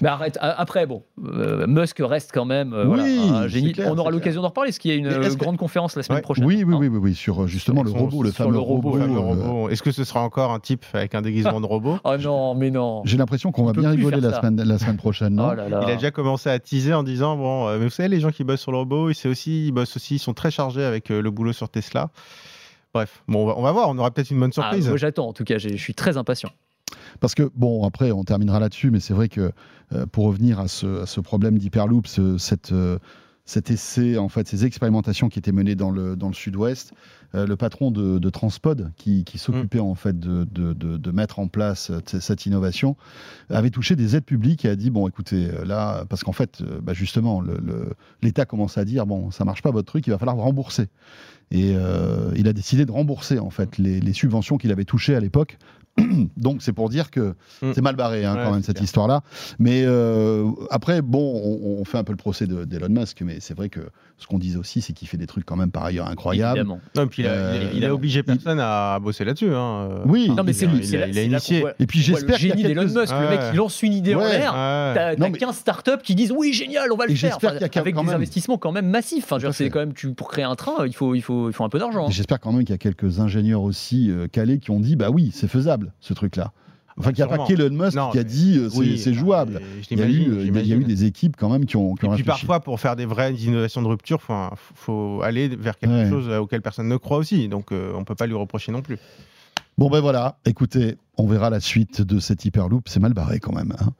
[0.00, 3.72] Mais arrête, après, bon, euh, Musk reste quand même euh, Oui, voilà, un génie.
[3.72, 5.96] clair, on aura l'occasion d'en reparler, parce qu'il y a une euh, que- grande conférence
[5.96, 6.22] la semaine Ouais.
[6.22, 6.44] prochaine.
[6.44, 6.78] Oui, oui, hein.
[6.80, 8.96] oui, oui, oui, sur euh, justement le robot, le fameux le robot, robot.
[8.98, 9.68] Le fameux euh, robot.
[9.68, 11.98] Est-ce que ce sera encore un type avec un déguisement de robot?
[12.04, 13.02] Oh non, mais non.
[13.04, 14.40] J'ai l'impression qu'on va bien rigoler la ça.
[14.40, 15.50] semaine, la semaine prochaine, non?
[15.52, 15.80] Oh là là.
[15.86, 18.30] Il a déjà commencé à teaser en disant bon, euh, mais vous savez, les gens
[18.30, 20.84] qui bossent sur le robot, ils, c'est aussi, ils bossent aussi, ils sont très chargés
[20.84, 22.08] avec euh, le boulot sur Tesla.
[22.94, 24.88] Bref, bon, on va, on va voir, on aura peut-être une bonne Ah, surprise.
[24.88, 26.50] moi j'attends en tout cas, je suis très impatient.
[27.20, 29.52] Parce que, bon, après, on terminera là-dessus, mais c'est vrai que
[29.94, 32.98] euh, pour revenir à ce, à ce problème d'Hyperloop, ce- cette, euh,
[33.44, 36.92] cet essai, en fait, ces expérimentations qui étaient menées dans le, dans le sud-ouest,
[37.34, 41.40] euh, le patron de, de Transpod, qui, qui s'occupait en fait de, de, de- mettre
[41.40, 42.96] en place euh, cette innovation,
[43.50, 46.62] avait touché des aides publiques et a dit bon, écoutez, euh, là, parce qu'en fait,
[46.82, 47.42] bah, justement,
[48.22, 50.88] l'État commence à dire bon, ça marche pas votre truc, il va falloir rembourser.
[51.50, 55.14] Et euh, il a décidé de rembourser en fait les, les subventions qu'il avait touchées
[55.14, 55.58] à l'époque.
[56.36, 57.72] Donc c'est pour dire que Mm.
[57.74, 59.20] c'est mal barré hein, Ouais, quand même cette histoire-là.
[59.58, 63.36] Mais euh, après, bon, on, on fait un peu le procès de- d'Elon Musk, mais
[63.40, 63.80] c'est vrai que
[64.18, 66.58] ce qu'on disait aussi, c'est qu'il fait des trucs quand même par ailleurs incroyables.
[66.60, 66.80] Évidemment.
[66.96, 67.94] Non, puis il, a, Euh, il a- il a évidemment.
[67.94, 69.52] obligé personne à bosser là-dessus.
[69.54, 70.02] hein.
[70.06, 70.30] Oui.
[70.30, 71.60] Non, mais Il c'est a- lui, il c'est a- il initié.
[71.60, 73.56] voit- Et puis j'espère le qu'il y a génie d'Elon quelques- Musk, le mec il
[73.56, 74.52] lance une idée en l'air.
[74.54, 75.16] Ouais.
[75.16, 77.58] T'as mais- 15 startups qui disent oui génial on va le Et faire j'espère Enfin,
[77.58, 79.48] qu'il y a avec quand des même- investissements quand même massifs enfin, je veux Tout
[79.48, 79.70] à dire, c'est fait.
[79.70, 81.78] quand même tu, pour créer un train il faut, il faut, il faut un peu
[81.78, 82.10] d'argent hein.
[82.10, 85.10] J'espère quand même qu'il y a quelques ingénieurs aussi euh, calés qui ont dit bah
[85.10, 86.52] oui, c'est faisable ce truc-là.
[86.98, 89.14] Enfin, il n'y a pas qu'Elon Musk Non, qui a dit euh, c'est oui, c'est
[89.14, 89.62] jouable.
[89.90, 91.94] Il y, a eu, euh, il y a eu des équipes quand même qui ont,
[91.94, 92.26] qui ont Et puis réfléchi.
[92.46, 96.10] parfois, pour faire des vraies innovations de rupture, il faut, faut aller vers quelque Ouais.
[96.10, 97.48] chose auquel personne ne croit aussi.
[97.48, 98.98] Donc euh, on ne peut pas lui reprocher non plus.
[99.78, 102.86] Bon ben voilà, écoutez, on verra la suite de cette Hyperloop.
[102.90, 103.72] C'est mal barré quand même.
[103.80, 103.92] hein.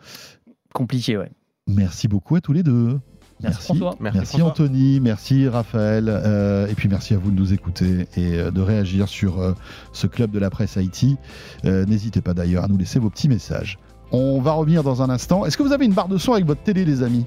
[0.74, 1.30] Compliqué, ouais.
[1.66, 3.00] Merci beaucoup à tous les deux.
[3.42, 3.94] Merci, François.
[4.00, 4.50] Merci, Merci François.
[4.50, 8.60] Anthony, merci Raphaël, euh, et puis merci à vous de nous écouter et euh, de
[8.60, 9.52] réagir sur euh,
[9.92, 11.16] ce club de la presse Haïti.
[11.64, 13.78] Euh, N'hésitez pas d'ailleurs à nous laisser vos petits messages.
[14.12, 15.46] On va revenir dans un instant.
[15.46, 17.24] Est-ce que vous avez une barre de son avec votre télé, les amis?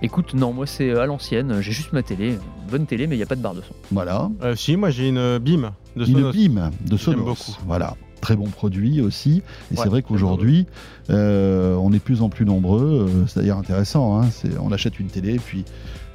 [0.00, 3.18] Écoute, non, moi c'est à l'ancienne, j'ai juste ma télé, une bonne télé, mais il
[3.18, 3.74] n'y a pas de barre de son.
[3.90, 4.30] Voilà.
[4.44, 6.32] Euh, si, moi j'ai une BIM de Une Sonos.
[6.32, 7.24] BIM de Sonos.
[7.24, 7.56] beaucoup.
[7.66, 7.96] Voilà.
[8.20, 9.42] Très bon produit aussi.
[9.72, 10.66] Et c'est vrai qu'aujourd'hui,
[11.08, 13.08] euh, on est de plus en plus nombreux.
[13.08, 14.20] euh, c'est d'ailleurs intéressant.
[14.22, 14.28] hein,
[14.60, 15.64] on achète une télé, puis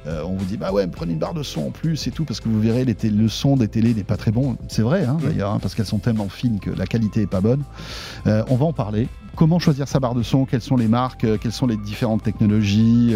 [0.06, 2.24] euh, on vous dit bah ouais, prenez une barre de son en plus et tout,
[2.24, 4.56] parce que vous verrez, les le son des télés n'est pas très bon.
[4.68, 5.24] C'est vrai, hein, Mm.
[5.26, 7.62] d'ailleurs, hein, parce qu'elles sont tellement fines que la qualité est pas bonne.
[8.26, 9.08] Euh, on va en parler.
[9.36, 10.44] Comment choisir sa barre de son?
[10.44, 11.24] Quelles sont les marques?
[11.24, 13.14] Euh, Quelles sont les différentes technologies?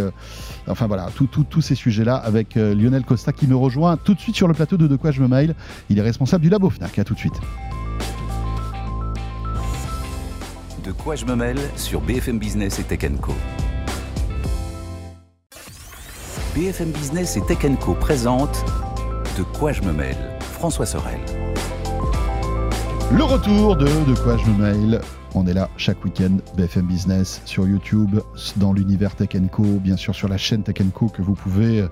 [0.67, 4.15] Enfin voilà, tout- tout- tous ces sujets-là avec euh, Lionel Costa qui me rejoint tout
[4.15, 5.55] de suite sur le plateau de De quoi je me mail.
[5.91, 6.99] Il est responsable du labo Fnac.
[6.99, 7.39] À tout de suite.
[10.89, 13.35] De quoi je me mêle sur BFM Business et Tech Co.
[16.55, 18.65] BFM Business et Tech Co présente
[19.37, 21.21] De quoi je me mêle François Sorel.
[23.13, 25.01] Le retour de De quoi je me mail.
[25.35, 28.21] On est là chaque week-end, BFM Business, sur YouTube,
[28.57, 31.89] dans l'univers Tech Co, bien sûr sur la chaîne Tech Co que vous pouvez euh,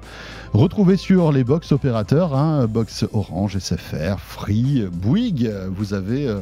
[0.55, 5.49] retrouver sur les box opérateurs, hein, box Orange, SFR, Free, euh, Bouygues.
[5.49, 6.35] Euh, Vous avez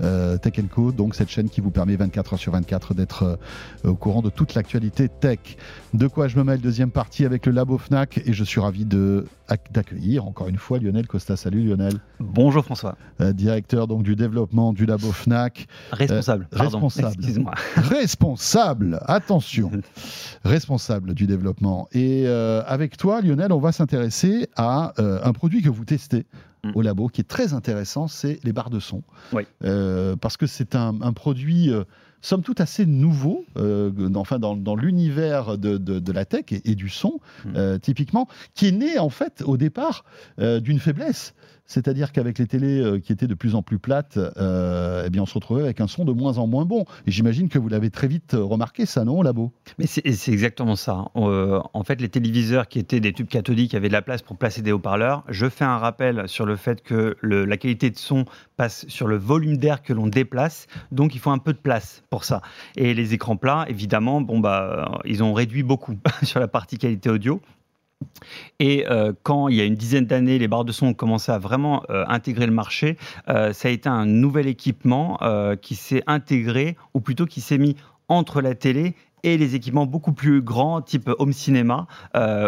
[0.00, 3.38] euh, Tech Co, donc cette chaîne qui vous permet 24 heures sur 24 d'être
[3.84, 5.38] euh, au courant de toute l'actualité tech.
[5.92, 8.84] De quoi je me mêle, deuxième partie avec le Labo Fnac, et je suis ravi
[8.84, 9.26] de-
[9.72, 11.36] d'accueillir encore une fois Lionel Costa.
[11.36, 11.94] Salut Lionel.
[12.18, 12.96] Bonjour François.
[13.20, 16.48] Euh, directeur donc du développement du labo Fnac, Responsable.
[16.52, 16.78] Euh, pardon.
[16.78, 17.14] responsable.
[17.18, 17.52] Excuse-moi.
[17.76, 19.70] responsable, attention,
[20.44, 21.88] responsable du développement.
[21.92, 26.26] Et avec toi, Lionel, on va s'intéresser à un produit que vous testez
[26.74, 29.02] Au labo, qui est très intéressant, c'est les barres de son.
[29.32, 29.42] Oui.
[29.64, 31.84] Euh, parce que c'est un, un produit, euh,
[32.22, 36.44] somme toute, assez nouveau, euh, dans- enfin, dans, dans l'univers de, de- de la tech
[36.52, 37.48] et, et du son, Mm.
[37.56, 40.04] euh, typiquement, qui est né, en fait, au départ,
[40.38, 41.34] d'une faiblesse.
[41.66, 45.22] C'est-à-dire qu'avec les télés euh, qui étaient de plus en plus plates, euh, eh bien,
[45.22, 46.84] on se retrouvait avec un son de moins en moins bon.
[47.06, 49.52] Et j'imagine que vous l'avez très vite euh, remarqué, ça, non, au labo?
[49.78, 51.06] Mais c'est exactement ça.
[51.16, 54.36] Euh, en fait, les téléviseurs qui étaient des tubes cathodiques avaient de la place pour
[54.36, 55.24] placer des haut-parleurs.
[55.28, 58.24] Je fais un rappel sur le fait que la qualité de son
[58.56, 62.02] passe sur le volume d'air que l'on déplace, donc il faut un peu de place
[62.10, 62.42] pour ça.
[62.76, 67.10] Et les écrans plats, évidemment, bon bah, ils ont réduit beaucoup sur la partie qualité
[67.10, 67.40] audio.
[68.58, 71.32] Et euh, quand il y a une dizaine d'années, les barres de son ont commencé
[71.32, 72.96] à vraiment euh, intégrer le marché,
[73.28, 75.18] euh, ça a été un nouvel équipement
[75.60, 77.76] qui s'est intégré, ou plutôt qui s'est mis
[78.08, 81.86] entre la télé et les équipements beaucoup plus grands, type home cinéma,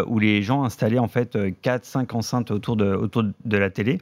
[0.07, 3.99] où les gens installaient en fait 4-5 enceintes autour de, la télé.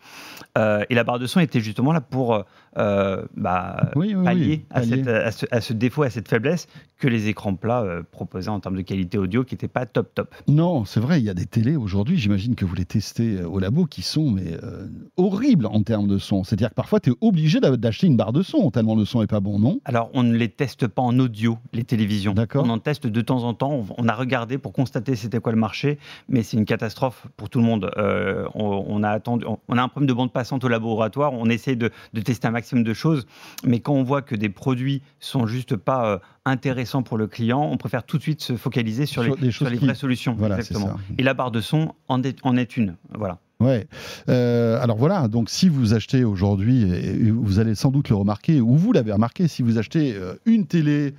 [0.58, 2.43] Et la barre de son était justement là pour
[2.78, 4.95] euh, bah, Oui, oui, pallier, oui, À, pallier.
[5.03, 6.67] cette- à ce, à ce défaut, à cette faiblesse
[6.97, 10.13] que les écrans plats euh, proposaient en termes de qualité audio qui n'était pas top
[10.15, 10.34] top.
[10.47, 13.47] Non, c'est vrai, il y a des télés aujourd'hui, j'imagine que vous les testez euh,
[13.47, 16.43] au labo, qui sont mais, euh, horribles en termes de son.
[16.43, 19.21] C'est-à-dire que parfois, tu es obligé d'a- d'acheter une barre de son, tellement le son
[19.21, 19.80] est pas bon, non?
[19.86, 22.34] Alors, on ne les teste pas en audio, les télévisions.
[22.34, 22.63] D'accord.
[22.65, 23.86] On en teste de temps en temps.
[23.97, 25.97] On, a regardé pour constater c'était quoi le marché,
[26.30, 27.91] mais c'est une catastrophe pour tout le monde.
[27.97, 31.34] On, on a attendu, on, on a un problème de bande passante au laboratoire.
[31.34, 33.26] On essaie de, de tester un maximum de choses,
[33.63, 37.61] mais quand on voit que des produits sont juste pas euh, intéressants pour le client,
[37.72, 40.36] on préfère tout de suite se focaliser sur, Sur les, sur les qui- vraies solutions.
[40.38, 40.97] Voilà, exactement.
[41.18, 42.95] Et la barre de son en est, en est une.
[43.13, 43.39] Voilà.
[43.61, 43.88] Ouais.
[44.28, 48.76] Euh, alors voilà, donc si vous achetez aujourd'hui, vous allez sans doute le remarquer, ou
[48.76, 51.13] vous l'avez remarqué, si vous achetez euh, une télé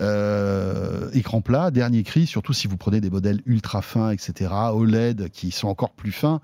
[0.00, 5.28] euh, écran plat, dernier cri, surtout si vous prenez des modèles ultra fins, etc., OLED,
[5.30, 6.40] qui sont encore plus fins,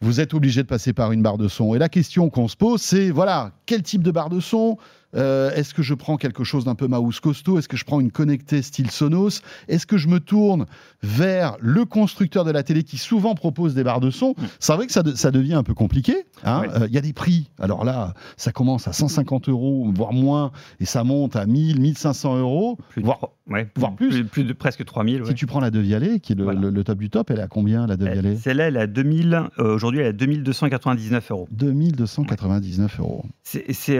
[0.00, 1.74] vous êtes obligé de passer par une barre de son.
[1.74, 4.76] Et la question qu'on se pose, c'est voilà, quel type de barre de son?
[5.14, 7.58] Euh, Est-ce que je prends quelque chose d'un peu mouse costaud?
[7.58, 9.40] Est-ce que je prends une connectée style Sonos?
[9.68, 10.66] Est-ce que je me tourne
[11.02, 14.34] vers le constructeur de la télé qui souvent propose des barres de son?
[14.60, 16.26] C'est vrai que ça, de- ça devient un peu compliqué.
[16.44, 16.60] hein.
[16.60, 16.68] Ouais.
[16.82, 17.50] Euh, Il y a des prix.
[17.58, 22.36] Alors là, ça commence à 150 euros, voire moins, et ça monte à 1000, 1500
[22.38, 22.78] euros.
[22.90, 24.24] Plus de Voire- ouais, voire plus.
[24.24, 24.44] plus.
[24.44, 25.22] de presque 3000.
[25.26, 26.60] Si tu prends la Devialet, qui est le, Voilà.
[26.60, 28.86] le- le top du top, elle est à combien la Devialet Celle-là, elle est à
[28.86, 29.42] 2000.
[29.58, 31.48] euh, Aujourd'hui, elle est à 2299 euros.
[31.50, 33.24] 2299 euros.
[33.42, 33.98] C'est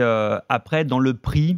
[0.49, 1.57] après dans le prix.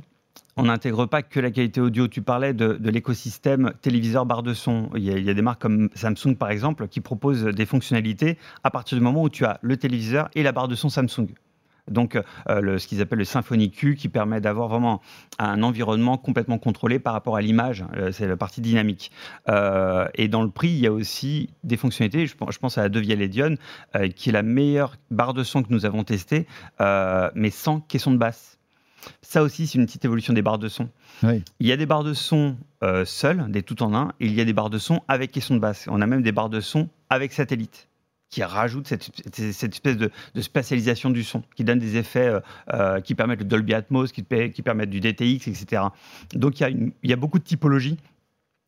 [0.57, 2.07] On n'intègre pas que la qualité audio.
[2.07, 4.89] Tu parlais de, l'écosystème téléviseur barre de son.
[4.95, 8.97] Il y, a, des marques comme Samsung, par exemple, qui proposent des fonctionnalités à partir
[8.97, 11.29] du moment où tu as le téléviseur et la barre de son Samsung.
[11.89, 12.15] Donc,
[12.49, 15.01] euh, ce qu'ils appellent le Symfony Q, qui permet d'avoir vraiment
[15.39, 17.85] un environnement complètement contrôlé par rapport à l'image.
[17.95, 19.11] Euh, c'est la partie dynamique.
[19.49, 22.27] Euh, et dans le prix, il y a aussi des fonctionnalités.
[22.27, 23.55] Je, pense- à la Deviel Edion,
[24.15, 26.47] qui est la meilleure barre de son que nous avons testée,
[26.79, 28.60] mais sans caisson de basse.
[29.21, 30.89] Ça aussi, c'est une petite évolution des barres de son.
[31.23, 31.43] Oui.
[31.59, 34.33] Il y a des barres de son euh, seules, des tout en un, et il
[34.33, 35.85] y a des barres de son avec caisson de basse.
[35.89, 37.87] On a même des barres de son avec satellite
[38.29, 42.39] qui rajoutent cette, cette espèce de, de spatialisation du son, qui donne des effets euh,
[42.73, 45.81] euh, qui permettent le Dolby Atmos, qui, pe- qui permettent du DTX, etc.
[46.33, 47.97] Donc il y, a une- il y a beaucoup de typologies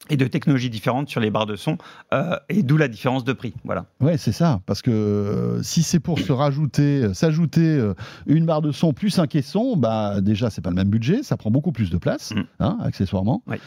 [0.10, 1.78] et de technologies différentes sur les barres de son,
[2.14, 3.54] euh, et d'où la différence de prix.
[3.64, 3.86] Voilà.
[4.02, 4.60] Ouais, c'est ça.
[4.66, 7.80] Parce que euh, si c'est pour se rajouter, euh, s'ajouter
[8.28, 11.38] une barre de son plus un caisson, bah déjà c'est pas le même budget, ça
[11.38, 12.42] prend beaucoup plus de place, Mm.
[12.60, 13.44] hein, accessoirement.
[13.48, 13.58] Oui.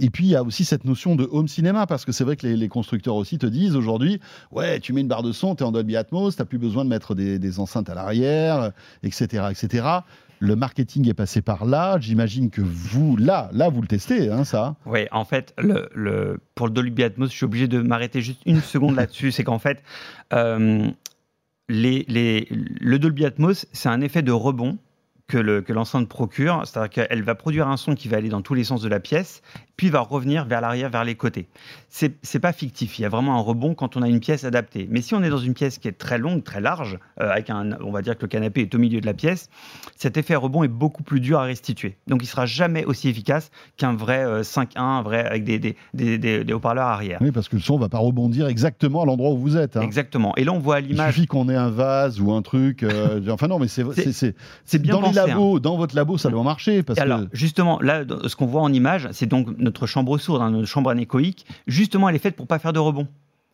[0.00, 2.24] Euh, et puis il y a aussi cette notion de home cinéma parce que c'est
[2.24, 4.20] vrai que les, les constructeurs aussi te disent aujourd'hui,
[4.50, 6.90] ouais, tu mets une barre de son, t'es en Dolby Atmos, t'as plus besoin de
[6.90, 8.72] mettre des, des enceintes à l'arrière,
[9.02, 9.84] etc., etc.
[10.42, 11.98] Le marketing est passé par là.
[12.00, 14.76] J'imagine que vous, là, là, vous le testez, hein, ça.
[14.86, 18.40] Oui, en fait, le, le- pour le Dolby Atmos, je suis obligé de m'arrêter juste
[18.46, 19.32] une seconde là-dessus.
[19.32, 19.82] C'est qu'en fait,
[20.32, 20.88] euh,
[21.68, 24.78] les, les- le Dolby Atmos, c'est un effet de rebond
[25.28, 26.62] que le- que l'enceinte procure.
[26.64, 28.98] C'est-à-dire qu'elle va produire un son qui va aller dans tous les sens de la
[28.98, 29.42] pièce,
[29.80, 31.48] puis va revenir vers l'arrière, vers les côtés.
[31.88, 32.98] C'est c'est pas fictif.
[32.98, 34.86] Il y a vraiment un rebond quand on a une pièce adaptée.
[34.90, 37.48] Mais si on est dans une pièce qui est très longue, très large, euh, avec
[37.48, 39.48] un, on va dire que le canapé est au milieu de la pièce,
[39.96, 41.96] cet effet rebond est beaucoup plus dur à restituer.
[42.08, 45.76] Donc il sera jamais aussi efficace qu'un vrai euh, 5.1, un vrai avec des, des,
[45.94, 47.16] des- des- des haut-parleurs arrière.
[47.22, 49.78] Oui, parce que le son va pas rebondir exactement à l'endroit où vous êtes.
[49.78, 49.80] hein.
[49.80, 50.34] Exactement.
[50.36, 51.14] Et là, on voit à Il l'image.
[51.14, 52.82] suffit qu'on ait un vase ou un truc.
[52.82, 53.82] euh, enfin non, mais c'est
[54.78, 55.26] bien dans les pensé, hein.
[55.28, 58.46] labos, dans votre labo, ça doit marcher parce Et alors, que justement, là, ce qu'on
[58.46, 61.46] voit en image, c'est donc notre chambre sourde, hein, notre chambre anéchoïque.
[61.66, 63.06] Justement, elle est faite pour pas faire de rebond.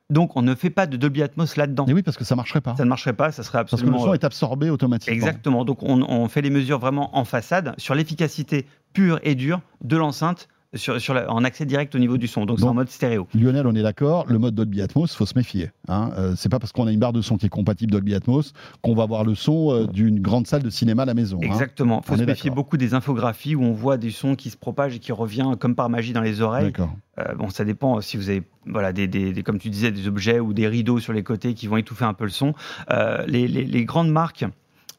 [0.09, 1.85] Donc, on ne fait pas de Dolby Atmos là-dedans.
[1.87, 2.77] Mais oui, parce que ça marcherait pas.
[2.77, 4.07] Ça ne marcherait pas, ça serait Parce que le absolument.
[4.07, 5.15] son est absorbé automatiquement.
[5.15, 5.65] Exactement.
[5.65, 9.97] Donc, on, on fait les mesures vraiment en façade sur l'efficacité pure et dure de
[9.97, 12.45] l'enceinte sur, sur la- en accès direct au niveau du son.
[12.47, 13.27] Donc, c'est en mode stéréo.
[13.35, 15.71] Lionel, on est d'accord, le mode Dolby Atmos, faut se méfier.
[15.89, 16.11] Hein.
[16.19, 18.53] Euh, c'est pas parce qu'on a une barre de son qui est compatible Dolby Atmos
[18.83, 21.39] qu'on va avoir le son euh, d'une grande salle de cinéma à la maison.
[21.43, 21.47] hein.
[21.47, 22.01] Exactement.
[22.05, 24.57] Il faut On se méfier beaucoup des infographies où on voit du son qui se
[24.57, 26.67] propage et qui revient comme par magie dans les oreilles.
[26.73, 26.91] D'accord.
[27.19, 30.07] Euh, bon, ça dépend si vous avez, voilà, des, des- des- comme tu disais, des
[30.09, 32.53] objets ou des rideaux sur les côtés qui vont étouffer un peu le son.
[32.91, 34.45] Euh, les, les- les grandes marques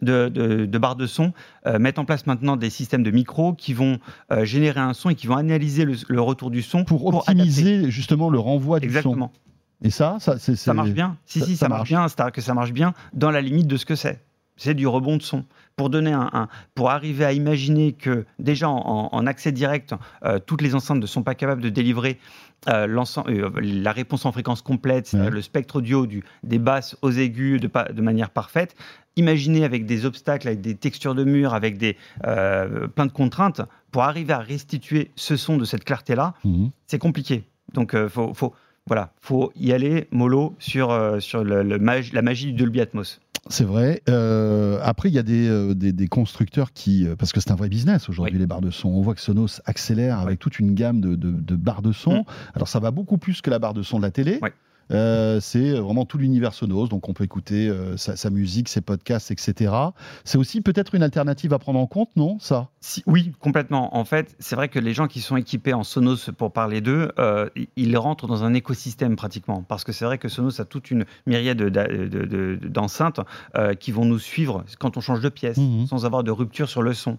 [0.01, 1.33] de, de- de barres de son
[1.65, 3.99] euh, mettent en place maintenant des systèmes de micros qui vont
[4.31, 7.31] euh, générer un son et qui vont analyser le, le retour du son Pour adapter.
[7.31, 9.31] optimiser justement le renvoi du Exactement.
[9.33, 9.85] son.
[9.87, 11.17] Et ça, ça, c'est, Ça marche bien.
[11.25, 11.89] Si, ça- si, ça ça, marche marche.
[11.89, 12.07] bien.
[12.07, 14.21] C'est-à-dire que ça marche bien dans la limite de ce que c'est.
[14.59, 15.45] C'est du rebond de son.
[15.75, 19.93] Pour donner un, un- pour arriver à imaginer que déjà en, en accès direct,
[20.25, 22.17] euh, toutes les enceintes ne sont pas capables de délivrer
[22.69, 22.87] euh,
[23.27, 25.29] euh, la réponse en fréquence complète, Ouais.
[25.29, 28.75] le spectre audio du, des basses aux aigus de, de manière parfaite.
[29.15, 33.61] Imaginez avec des obstacles, avec des textures de mur, avec des, euh, plein de contraintes,
[33.91, 36.69] pour arriver à restituer ce son de cette clarté-là, Mhm.
[36.87, 37.43] c'est compliqué.
[37.73, 38.53] Donc, euh, faut, faut,
[38.85, 43.19] voilà, faut y aller mollo sur, sur le, le mag- la magie du Dolby Atmos.
[43.49, 44.01] C'est vrai.
[44.09, 47.51] Euh, après, il y a des, euh, des, des constructeurs qui, euh, parce que c'est
[47.51, 48.39] un vrai business aujourd'hui, Oui.
[48.39, 48.89] les barres de son.
[48.89, 52.19] On voit que Sonos accélère avec toute une gamme de, de- de barres de son.
[52.21, 52.23] Mm.
[52.55, 54.39] Alors, ça va beaucoup plus que la barre de son de la télé.
[54.41, 54.49] Oui.
[54.91, 58.81] Euh, c'est vraiment tout l'univers Sonos, donc on peut écouter euh, sa, sa musique, ses
[58.81, 59.73] podcasts, etc.
[60.23, 62.69] C'est aussi peut-être une alternative à prendre en compte, non Ça?
[62.79, 63.97] Si, oui, complètement.
[63.97, 67.11] En fait, c'est vrai que les gens qui sont équipés en Sonos, pour parler d'eux,
[67.19, 69.63] euh, ils rentrent dans un écosystème pratiquement.
[69.67, 73.19] Parce que c'est vrai que Sonos a toute une myriade de- de- de- d'enceintes
[73.79, 75.87] qui vont nous suivre quand on change de pièce, Mhm.
[75.87, 77.17] sans avoir de rupture sur le son.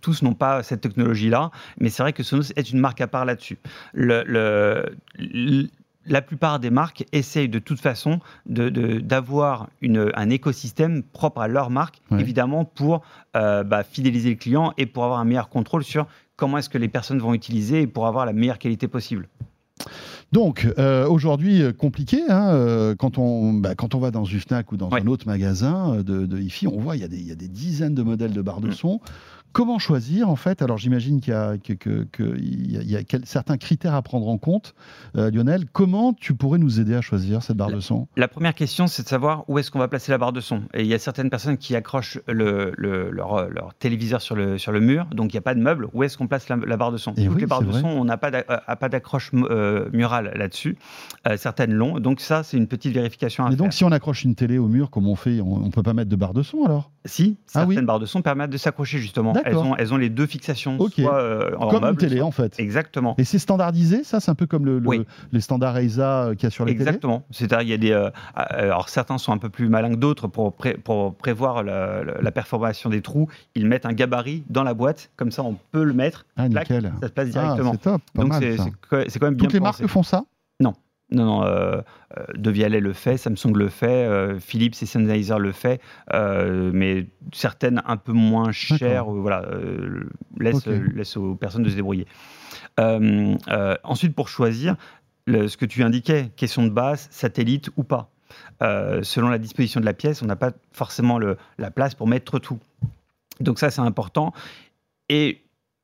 [0.00, 3.24] Tous n'ont pas cette technologie-là, mais c'est vrai que Sonos est une marque à part
[3.24, 3.58] là-dessus.
[3.92, 5.68] Le- le- le-
[6.08, 12.00] la plupart des marques essayent de toute façon d'avoir un écosystème propre à leur marque,
[12.10, 12.20] Ouais.
[12.20, 13.02] évidemment pour
[13.36, 16.06] euh, bah, fidéliser le client et pour avoir un meilleur contrôle sur
[16.36, 19.28] comment est-ce que les personnes vont utiliser et pour avoir la meilleure qualité possible.
[20.32, 24.40] Donc, euh, aujourd'hui, euh, compliqué, hein, euh, quand, on, bah, quand on va dans une
[24.40, 25.00] FNAC ou dans Ouais.
[25.00, 27.34] un autre magasin de, de hi-fi, on voit il y, a des- il y a
[27.36, 28.72] des dizaines de modèles de barres de Mm.
[28.72, 29.00] son.
[29.52, 30.62] Comment choisir, en fait?
[30.62, 33.24] Alors, j'imagine qu'il y a, que, que- que il y a- il y a quel-
[33.26, 34.74] certains critères à prendre en compte.
[35.16, 38.06] Euh, Lionel, comment tu pourrais nous aider à choisir cette barre de son?
[38.16, 40.62] La première question, c'est de savoir où est-ce qu'on va placer la barre de son.
[40.74, 44.58] Et il y a certaines personnes qui accrochent le- le- leur, leur téléviseur sur le,
[44.58, 45.88] sur le mur, donc il n'y a pas de meuble.
[45.92, 47.12] Où est-ce qu'on place la, la barre de son?
[47.14, 47.80] Et Toutes oui, les barres de vrai.
[47.80, 50.76] son, on n'a pas euh, d'accroche euh, murale là-dessus.
[51.26, 51.98] Euh, certaines l'ont.
[52.00, 53.56] Donc ça, c'est une petite vérification à faire.
[53.56, 55.94] donc, si on accroche une télé au mur, comme on fait, on ne peut pas
[55.94, 56.90] mettre de barre de son alors?
[57.08, 57.74] Si, Ah oui.
[57.74, 59.32] certaines barres de son permettent de s'accrocher justement.
[59.44, 60.92] Elles ont, elles ont les deux fixations, Ok.
[60.96, 62.54] soit euh, en Comme une télé soit- en fait.
[62.58, 63.14] Exactement.
[63.18, 64.20] Et c'est standardisé, ça?
[64.20, 65.06] C'est un peu comme le, le- Oui.
[65.32, 66.82] les standards EISA euh, qu'il y a sur les télés?
[66.84, 67.24] Exactement.
[67.30, 67.92] C'est-à-dire, il y a des.
[67.92, 72.04] euh, alors, certains sont un peu plus malins que d'autres pour, pré- pour prévoir la,
[72.04, 72.20] la-
[72.90, 73.28] des trous.
[73.54, 76.26] Ils mettent un gabarit dans la boîte, comme ça, on peut le mettre.
[76.36, 76.92] Ah, nickel.
[77.00, 77.72] Ça se place Ah, directement.
[77.72, 78.56] c'est top, pas Donc, c'est
[78.90, 79.82] quand c'est quand même bien Toutes les pensé.
[79.82, 80.24] marques font ça?
[81.10, 81.80] Non, non, euh,
[82.18, 85.80] euh, De Vialet le fait, Samsung le fait, euh, Philips et Sennheiser le fait,
[86.12, 90.04] euh, mais certaines un peu moins chères, voilà, euh,
[90.38, 90.66] laisse, Ok.
[90.68, 92.06] euh, laisse aux personnes de se débrouiller.
[93.84, 94.76] Ensuite, pour choisir,
[95.26, 98.10] le- ce que tu indiquais, question de base, satellite ou pas.
[99.02, 102.38] Selon la disposition de la pièce, on n'a pas forcément le- la place pour mettre
[102.38, 102.58] tout.
[103.40, 104.32] Donc ça, c'est important.
[105.08, 105.40] Et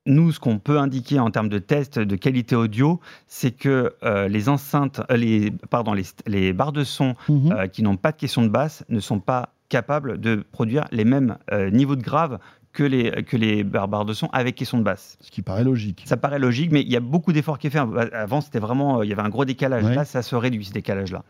[0.06, 4.28] nous, ce qu'on peut indiquer en termes de test de qualité audio, c'est que euh,
[4.28, 7.52] les enceintes, euh, les, pardon, les, les barres de son Mhm.
[7.52, 11.04] euh, qui n'ont pas de question de basse ne sont pas capables de produire les
[11.04, 11.36] mêmes
[11.72, 12.38] niveaux de grave
[12.74, 15.16] que les, que les de son avec question de basse.
[15.20, 16.02] Ce qui paraît logique.
[16.06, 17.78] Ça paraît logique, mais il y a beaucoup d'efforts qui est fait.
[18.12, 19.84] Avant, c'était vraiment, euh, il y avait un gros décalage.
[19.84, 19.94] Ouais.
[19.94, 21.22] Là, ça se réduit ce décalage-là.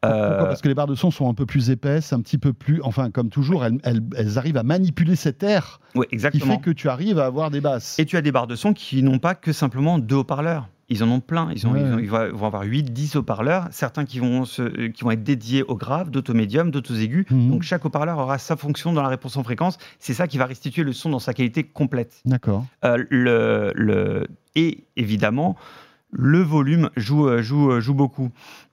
[0.00, 2.36] Pourquoi Euh, Parce que les barres de son sont un peu plus épaisses, un petit
[2.38, 2.82] peu plus.
[2.82, 6.54] Enfin, comme toujours, elles, elles- elles arrivent à manipuler cet air ouais, qui exactement.
[6.56, 7.98] fait que tu arrives à avoir des basses.
[8.00, 10.68] Et tu as des barres de son qui n'ont pas que simplement deux haut-parleurs.
[10.92, 11.50] Ils en ont plein.
[11.54, 11.80] Ils, ont, Ouais.
[11.80, 13.66] ils, ont- ils vont avoir 8, 10 haut-parleurs.
[13.70, 16.98] Certains qui vont, se- qui vont être dédiés au grave, d'autres au médium, d'autres aux
[16.98, 17.24] aigus.
[17.30, 17.50] Mhm.
[17.50, 19.78] Donc chaque haut-parleur aura sa fonction dans la réponse en fréquence.
[19.98, 22.20] C'est ça qui va restituer le son dans sa qualité complète.
[22.24, 22.66] D'accord.
[22.84, 25.56] Euh, le, le- et évidemment,
[26.10, 28.28] le volume joue, euh, joue, euh, joue beaucoup.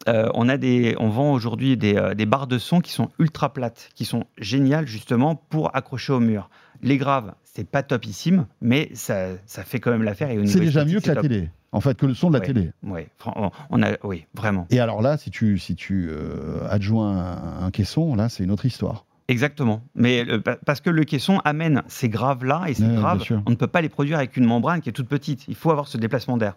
[0.10, 3.10] Euh, on, a des, on vend aujourd'hui des, euh, des barres de son qui sont
[3.18, 6.50] ultra plates, qui sont géniales justement pour accrocher au mur.
[6.82, 10.30] Les graves, c'est pas topissime, mais ça, ça fait quand même l'affaire.
[10.46, 11.24] C'est déjà mieux que la top.
[11.24, 11.50] télé.
[11.72, 12.72] En fait, que le son de la télé.
[13.18, 14.66] Fran- on a, oui, vraiment.
[14.72, 17.16] Et alors là, si tu, si tu euh, adjoins
[17.62, 19.06] un, un caisson, là, c'est une autre histoire.
[19.28, 19.84] Exactement.
[19.94, 20.26] Mais
[20.66, 23.82] parce que le caisson amène ces graves-là, et ces Ouais, graves, on ne peut pas
[23.82, 25.48] les produire avec une membrane qui est toute petite.
[25.48, 26.56] Il faut avoir ce déplacement d'air.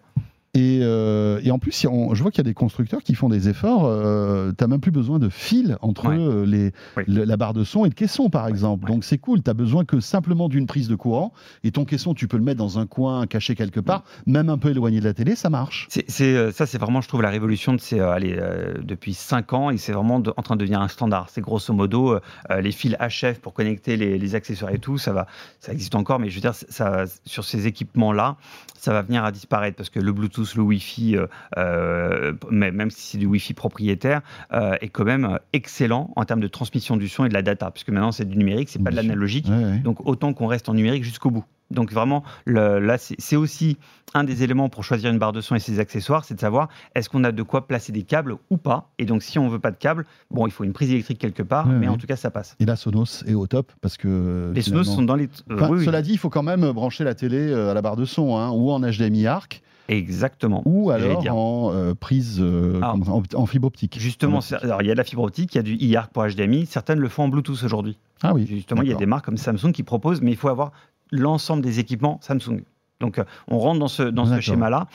[0.55, 3.27] Et, euh, et en plus, on- je vois qu'il y a des constructeurs qui font
[3.29, 3.83] des efforts.
[3.83, 6.17] tu n'as même plus besoin de fil entre Ouais.
[6.17, 7.03] euh, les, Oui.
[7.07, 8.85] le- la barre de son et le caisson, par exemple.
[8.85, 8.91] ouais.
[8.91, 9.41] Donc c'est cool.
[9.41, 11.33] Tu as besoin que simplement d'une prise de courant.
[11.63, 14.57] Et ton caisson, tu peux le mettre dans un coin caché quelque part, même un
[14.57, 15.87] peu éloigné de la télé, ça marche.
[15.89, 18.73] C'est, c'est, euh, ça, c'est vraiment, je trouve, la révolution de ces, euh, allez, euh,
[18.83, 21.29] depuis 5 ans et c'est vraiment de- en train de devenir un standard.
[21.29, 22.19] C'est grosso modo euh,
[22.51, 24.97] euh, les fils HF pour connecter les, les accessoires et tout.
[24.97, 25.25] Ça va,
[25.59, 28.37] ça existe encore, mais je veux dire, ça, sur ces équipements-là,
[28.77, 31.27] ça va venir à disparaître parce que le Bluetooth, le Wi-Fi, euh,
[31.57, 34.21] euh, mais- même si c'est du Wi-Fi propriétaire,
[34.53, 37.71] euh, est quand même excellent en termes de transmission du son et de la data,
[37.71, 39.47] puisque maintenant c'est du numérique, c'est pas de l'analogique.
[39.49, 39.79] Ouais, ouais.
[39.79, 41.45] Donc autant qu'on reste en numérique jusqu'au bout.
[41.71, 43.77] Donc vraiment, le- là, c'est aussi
[44.13, 46.67] un des éléments pour choisir une barre de son et ses accessoires, c'est de savoir
[46.93, 48.91] est-ce qu'on a de quoi placer des câbles ou pas?
[48.99, 51.41] Et donc si on veut pas de câbles, bon, il faut une prise électrique quelque
[51.41, 52.55] part, mais en tout cas, ça passe.
[52.59, 54.51] Et la Sonos est au top parce que.
[54.53, 55.25] Les Sonos sont dans les...
[55.49, 57.81] euh, Enfin, oui, Cela dit, il faut quand même brancher la télé euh, à la
[57.81, 60.61] barre de son, hein, ou en HDMI ARC, exactement.
[60.65, 62.93] ou alors en euh, prise euh, Ah.
[62.93, 63.97] en, en fibre optique.
[63.99, 66.25] Justement, alors, il y a de la fibre optique, il y a du IARC pour
[66.25, 67.97] HDMI, certaines le font en Bluetooth aujourd'hui.
[68.21, 68.45] Ah oui.
[68.47, 70.71] Justement, il y a des marques comme Samsung qui proposent, mais il faut avoir
[71.11, 72.61] l'ensemble des équipements Samsung.
[72.99, 74.87] Donc, euh, on rentre dans ce, dans ce schéma-là.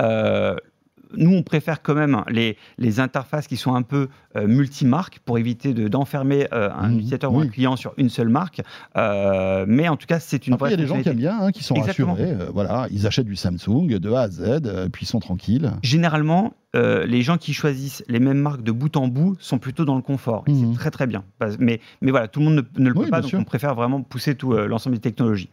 [0.00, 0.56] Euh,
[1.16, 5.38] nous, on préfère quand même les, les interfaces qui sont un peu euh, multimarques pour
[5.38, 8.60] éviter de- d'enfermer euh, un Mhm, utilisateur ou un client sur une seule marque.
[8.96, 11.16] Euh, mais en tout cas, c'est une Après, il y a des gens qui aiment
[11.16, 12.12] bien, hein, qui sont Exactement.
[12.14, 12.30] rassurés.
[12.32, 15.72] euh, voilà, ils achètent du Samsung de A à Z, puis ils sont tranquilles.
[15.82, 19.84] Généralement, euh, les gens qui choisissent les mêmes marques de bout en bout sont plutôt
[19.84, 20.44] dans le confort.
[20.46, 20.72] Et Mhm.
[20.72, 21.24] C'est très très bien.
[21.58, 23.38] Mais, mais voilà, tout le monde ne, ne le Oui, peut pas, donc sûr.
[23.38, 25.50] on préfère vraiment pousser tout euh, l'ensemble des technologies.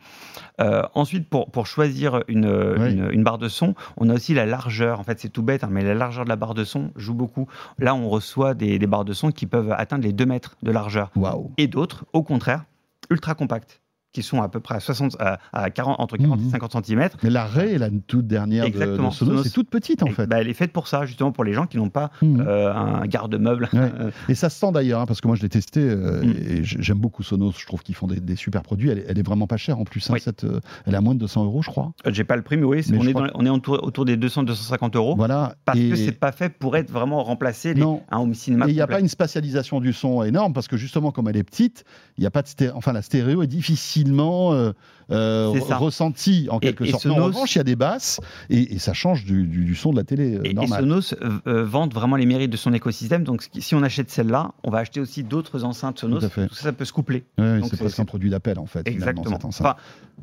[0.59, 2.91] Euh, ensuite, pour, pour choisir une, Oui.
[2.93, 4.99] une, une barre de son, on a aussi la largeur.
[4.99, 7.13] En fait, c'est tout bête, hein, mais la largeur de la barre de son joue
[7.13, 7.47] beaucoup.
[7.79, 10.71] Là, on reçoit des, des barres de son qui peuvent atteindre les 2 mètres de
[10.71, 11.11] largeur.
[11.57, 12.63] Et d'autres, au contraire,
[13.09, 13.81] ultra compactes,
[14.13, 16.47] qui sont à peu près à 60, à, à 40, entre 40 Mhm.
[16.47, 17.09] et 50 cm.
[17.23, 19.09] Mais la Ray, la toute dernière de.
[19.11, 20.27] Sonos, c'est toute petite en fait.
[20.27, 22.43] bah, elle est faite pour ça, justement, pour les gens qui n'ont pas Mhm.
[22.45, 23.69] euh, un garde-meuble.
[23.73, 23.89] Ouais.
[24.29, 26.29] Et ça se sent d'ailleurs, hein, parce que moi je l'ai testé euh, Mm.
[26.49, 27.53] et j'aime beaucoup Sonos.
[27.57, 28.89] Je trouve qu'ils font des, des super produits.
[28.89, 30.09] Elle est, elle est vraiment pas chère en plus.
[30.09, 30.19] hein, Oui.
[30.21, 31.93] cette, euh, elle est à moins de 200 euros, je crois.
[32.07, 35.15] J'ai pas le prix, mais oui, Mais on, est on autour, autour des 200-250 euros.
[35.15, 35.55] Voilà.
[35.65, 38.01] Parce et que c'est pas fait pour être vraiment remplacé les, Non.
[38.11, 38.67] un home cinéma.
[38.67, 41.37] et il n'y a pas une spatialisation du son énorme parce que justement, comme elle
[41.37, 41.85] est petite,
[42.17, 44.71] il a pas de sté- enfin la stéréo est difficile facilement euh,
[45.11, 47.05] euh, ressenties en quelque et sorte.
[47.05, 49.65] Mais En Sonos- revanche, il y a des basses et, et ça change du, du-
[49.65, 50.81] du son de la télé euh, Et, et normale.
[50.81, 51.15] Sonos
[51.47, 53.23] euh, vante vraiment les mérites de son écosystème.
[53.23, 56.19] Donc, si- on achète celle-là, on va acheter aussi d'autres enceintes Sonos.
[56.19, 56.47] Tout à fait.
[56.47, 57.25] Tout ça, ça peut se coupler.
[57.37, 58.87] C'est presque un produit d'appel en fait.
[58.87, 59.29] Exactement.
[59.29, 59.67] cette enceinte.
[59.67, 59.75] Enfin,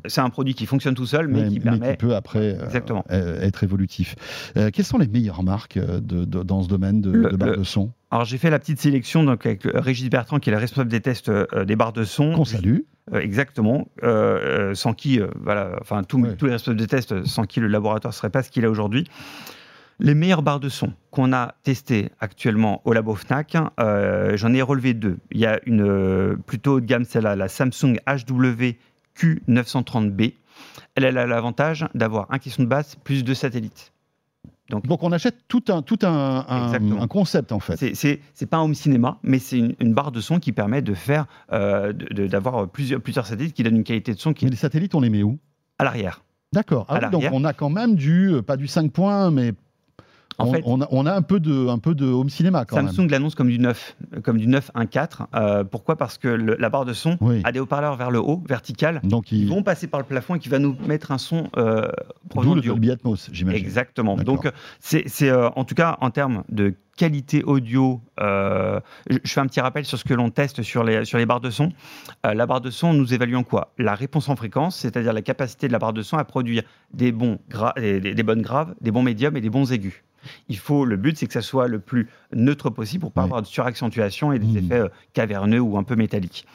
[0.07, 1.95] c'est un produit qui fonctionne tout seul, mais Ouais, qui permet.
[1.97, 2.57] peut après
[3.11, 4.15] être évolutif.
[4.57, 7.49] Euh, quelles sont les meilleures marques de- de- dans ce domaine de, Le- de barres
[7.51, 7.91] le- de son?
[8.11, 10.89] Alors, j'ai fait la petite sélection donc, avec euh, Régis Bertrand, qui est le responsable
[10.89, 12.33] des tests euh, des barres de son.
[12.33, 12.79] Qu'on salue.
[13.13, 13.87] Euh, exactement.
[14.03, 16.35] Euh, euh, sans qui, euh, voilà, enfin, tous- Ouais.
[16.35, 18.63] tous les responsables de tests, euh, sans qui le laboratoire ne serait pas ce qu'il
[18.63, 19.05] est aujourd'hui.
[19.99, 24.61] Les meilleures barres de son qu'on a testées actuellement au labo Fnac, euh, j'en ai
[24.61, 25.17] relevé deux.
[25.31, 28.75] Il y a une euh, plutôt haut de gamme, celle-là, la Samsung HW
[29.17, 30.33] Q930B.
[30.95, 33.91] Elle, elle a l'avantage d'avoir un caisson de basse plus deux satellites.
[34.69, 37.01] Donc on achète tout un, tout un, un- Exactement.
[37.01, 37.77] un concept en fait.
[37.93, 40.81] C'est- C'est pas un home cinéma, mais c'est une, une barre de son qui permet
[40.81, 44.51] de faire, euh, d'avoir plusieurs, plusieurs satellites qui donnent une qualité de son qui Mais
[44.51, 45.39] les satellites, on les met où?
[45.79, 46.21] À l'arrière.
[46.53, 46.85] D'accord.
[46.89, 49.53] Ah oui, donc on a quand même du, euh, pas du 5 points, mais
[50.39, 52.65] En on, fait, on a, on a un, peu de, un peu de home cinéma
[52.65, 55.27] quand Samsung l'annonce comme du 9, euh, comme du 9.1.4.
[55.35, 55.95] Euh, pourquoi?
[55.97, 57.41] Parce que le- la barre de son Oui.
[57.43, 59.01] a des haut-parleurs vers le haut, vertical.
[59.03, 61.49] Donc qui il, vont passer par le plafond et qui va nous mettre un son
[61.57, 61.81] euh,
[62.23, 62.73] d'où provenant le du haut.
[62.73, 63.59] Dolby Atmos, j'imagine.
[63.63, 64.15] Exactement.
[64.15, 68.01] Donc, euh, c'est c'est, euh, en tout cas en termes de qualité audio.
[68.19, 68.79] euh,
[69.09, 71.39] je fais un petit rappel sur ce que l'on teste sur les, sur les barres
[71.39, 71.71] de son.
[72.25, 73.71] Euh, la barre de son, nous évaluons quoi?
[73.77, 76.63] La réponse en fréquence, c'est-à-dire la capacité de la barre de son à produire
[76.93, 77.39] des, bons
[77.87, 80.03] des bonnes graves, des bons médiums et des bons aigus.
[80.47, 83.25] Il faut, le but, c'est que ça soit le plus neutre possible pour pas Ouais.
[83.25, 84.57] avoir de suraccentuation et des Mhm.
[84.57, 86.45] effets euh, caverneux ou un peu métalliques.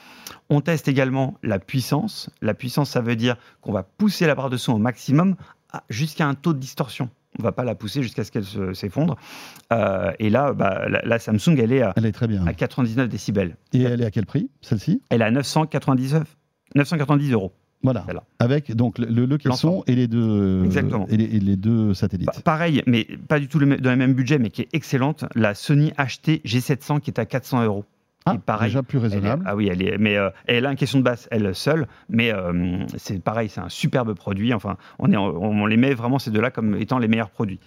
[0.51, 2.31] On teste également la puissance.
[2.43, 5.37] La puissance, ça veut dire qu'on va pousser la barre de son au maximum
[5.73, 7.09] à- jusqu'à un taux de distorsion.
[7.39, 9.17] On va pas la pousser jusqu'à ce qu'elle se- s'effondre.
[9.73, 12.47] Euh, et là, bah, la, la Samsung, elle est à, Elle est très bien.
[12.47, 13.57] à 99 décibels.
[13.73, 15.03] Et elle est à quel prix, celle-ci?
[15.11, 16.37] Elle est à 999,
[16.77, 17.53] 990 euros.
[17.85, 18.01] Voilà.
[18.05, 18.25] Voilà.
[18.41, 21.07] Avec donc le, le caisson et les deux Exactement.
[21.09, 22.27] et les, et les deux satellites.
[22.27, 25.25] Pa- pareil, mais pas du tout le, dans le même budget, mais qui est excellente,
[25.37, 27.85] la Sony HT G700 qui est à 400 euros.
[28.27, 29.45] ah, pareil, déjà plus est- raisonnable.
[29.47, 32.33] ah oui, elle est, mais euh, elle a une question de basse, elle seule, mais
[32.33, 34.55] euh, c'est pareil, c'est un superbe produit.
[34.55, 37.61] Enfin, on, est, on, on les met vraiment ces deux-là comme étant les meilleurs produits.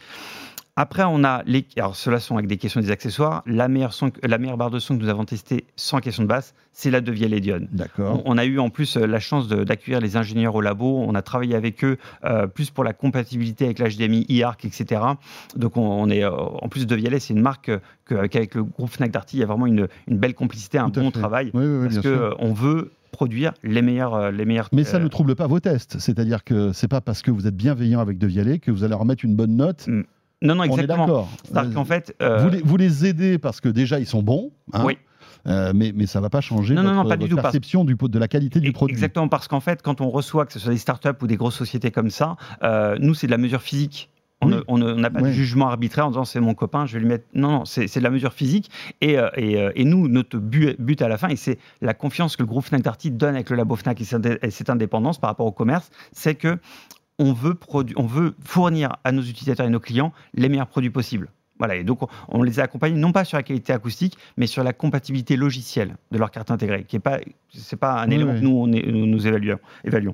[0.79, 1.65] Après, on a les.
[1.77, 3.41] Alors, ceux-là sont avec des questions des accessoires.
[3.47, 6.27] La meilleure, son, la meilleure barre de son que nous avons testée sans question de
[6.27, 7.61] basse, c'est la de Vialédion.
[7.71, 8.21] D'accord.
[8.25, 11.03] On, on a eu en plus euh, la chance d'accueillir les ingénieurs au labo.
[11.05, 15.01] On a travaillé avec eux euh, plus pour la compatibilité avec l'HDMI, IARC, etc.
[15.55, 17.71] Donc on, on est euh, en plus de Vialet, c'est une marque
[18.05, 20.89] que- qu'avec le groupe Fnac Darty, il y a vraiment une, une belle complicité, un
[20.89, 21.19] bon fait.
[21.19, 22.21] travail, Oui, oui, oui, parce bien que sûr.
[22.23, 24.69] euh, on veut produire les meilleurs, les meilleurs.
[24.73, 25.97] Mais ça ne trouble pas vos tests.
[25.97, 28.91] C'est-à-dire que c'est pas parce que vous êtes bienveillant avec De Vialet que vous allez
[28.91, 29.89] leur mettre une bonne note.
[30.41, 31.27] Non, non, exactement.
[31.43, 34.51] C'est-à-dire qu'en fait, euh, vous, les, vous les aidez parce que déjà ils sont bons.
[34.73, 34.97] hein, oui.
[35.47, 37.29] euh, mais, mais ça ne va pas changer Non, non, votre, non, pas du votre
[37.29, 38.93] tout, parce- perception du, de la qualité du produit.
[38.93, 41.55] Exactement, parce qu'en fait, quand on reçoit, que ce soit des startups ou des grosses
[41.55, 44.09] sociétés comme ça, euh, nous, c'est de la mesure physique.
[44.39, 45.01] On Oui.
[45.01, 45.29] n'a pas Oui.
[45.29, 47.25] de jugement arbitraire en disant c'est mon copain, je vais lui mettre.
[47.33, 48.69] Non, non, c'est de la mesure physique.
[49.01, 52.43] Et, et, et nous, notre but, but à la fin, et c'est la confiance que
[52.43, 55.51] le groupe Fnac Darty donne avec le labo Fnac et cette indépendance par rapport au
[55.51, 56.59] commerce, c'est que
[57.19, 57.55] on veut,
[58.43, 61.29] fournir à nos utilisateurs et nos clients les meilleurs produits possibles.
[61.59, 61.99] Voilà, et donc
[62.29, 65.95] on, les a accompagnés non pas sur la qualité acoustique, mais sur la compatibilité logicielle
[66.11, 67.19] de leur carte intégrée, qui est pas,
[67.53, 68.39] c'est pas un Oui, élément oui.
[68.39, 69.57] que nous on est- nous, nous évaluons.
[69.83, 70.13] évaluons.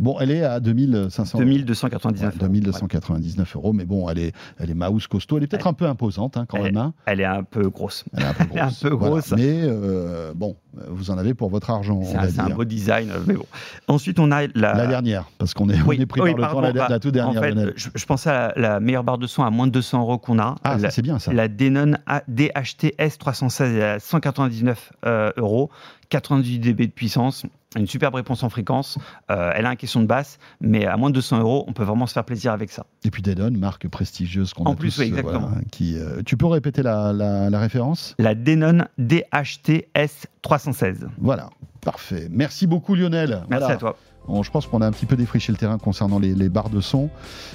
[0.00, 1.44] Bon, elle est à 2500 euros.
[1.46, 2.32] 2299.
[2.34, 5.36] Ouais, 2299 euros, mais bon, elle est, elle est mouse costaud.
[5.36, 6.76] Elle est peut-être un peu imposante hein, quand Elle- même.
[6.78, 6.94] hein.
[7.06, 8.04] Elle est un peu grosse.
[8.16, 8.80] Elle est un peu un grosse.
[8.80, 9.32] peu grosse.
[9.32, 10.56] Mais euh, bon,
[10.88, 12.00] vous en avez pour votre argent.
[12.02, 13.44] C'est un, beau design, mais bon.
[13.88, 16.34] Ensuite, on a la, La dernière, parce qu'on est, Oui, on est pris par le
[16.42, 17.40] temps, la, bah, la toute dernière.
[17.42, 19.72] En fait, je, je pensais à la, la meilleure barre de son à moins de
[19.72, 20.54] 200 euros qu'on a.
[20.64, 21.32] ah, ça, c'est bien ça.
[21.32, 25.70] la Denon A- DHT S316 à 199 euh, euros,
[26.10, 27.44] 98 dB de puissance,
[27.76, 28.98] une superbe réponse en fréquence.
[29.30, 31.84] Euh, elle a un question de basse, mais à moins de 200 euros, on peut
[31.84, 32.84] vraiment se faire plaisir avec ça.
[33.04, 35.48] Et puis Denon, marque prestigieuse qu'on En a plus, tous, oui, euh, exactement.
[35.48, 38.14] voilà, qui, euh, tu peux répéter la, la- la référence?
[38.18, 41.06] La Denon DHT S316.
[41.18, 41.50] Voilà,
[41.80, 42.28] parfait.
[42.30, 43.42] Merci beaucoup Lionel.
[43.48, 43.68] Merci Voilà.
[43.68, 43.96] à toi.
[44.42, 46.80] Je pense qu'on a un petit peu défriché le terrain concernant les, les barres de
[46.80, 47.10] son.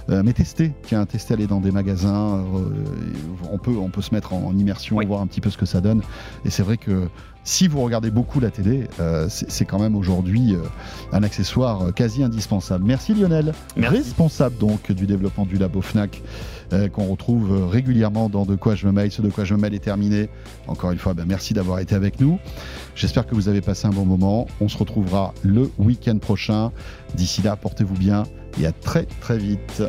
[0.10, 2.38] Euh, mais testez, tiens, testez aller dans des magasins.
[2.40, 2.70] euh,
[3.52, 5.06] on, peut, on peut se mettre en, en immersion, Oui.
[5.06, 6.02] voir un petit peu ce que ça donne.
[6.44, 7.08] Et c'est vrai que
[7.44, 10.56] si vous regardez beaucoup la télé, euh, c'est quand même aujourd'hui
[11.14, 12.84] un accessoire quasi indispensable.
[12.86, 13.98] Merci Lionel, Merci.
[13.98, 16.22] responsable donc du développement du labo Fnac,
[16.74, 19.12] euh, qu'on retrouve euh, régulièrement dans De quoi je me mêle.
[19.12, 20.30] Ce De quoi je me mêle est terminé.
[20.68, 22.40] Encore une fois, ben, merci d'avoir été avec nous.
[22.96, 24.48] J'espère que vous avez passé un bon moment.
[24.62, 26.72] On se retrouvera le week-end prochain.
[27.16, 28.24] D'ici là, portez-vous bien
[28.60, 29.84] et à très très vite.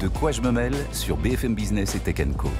[0.00, 2.50] De quoi je me mêle sur BFM Business et Tech Co.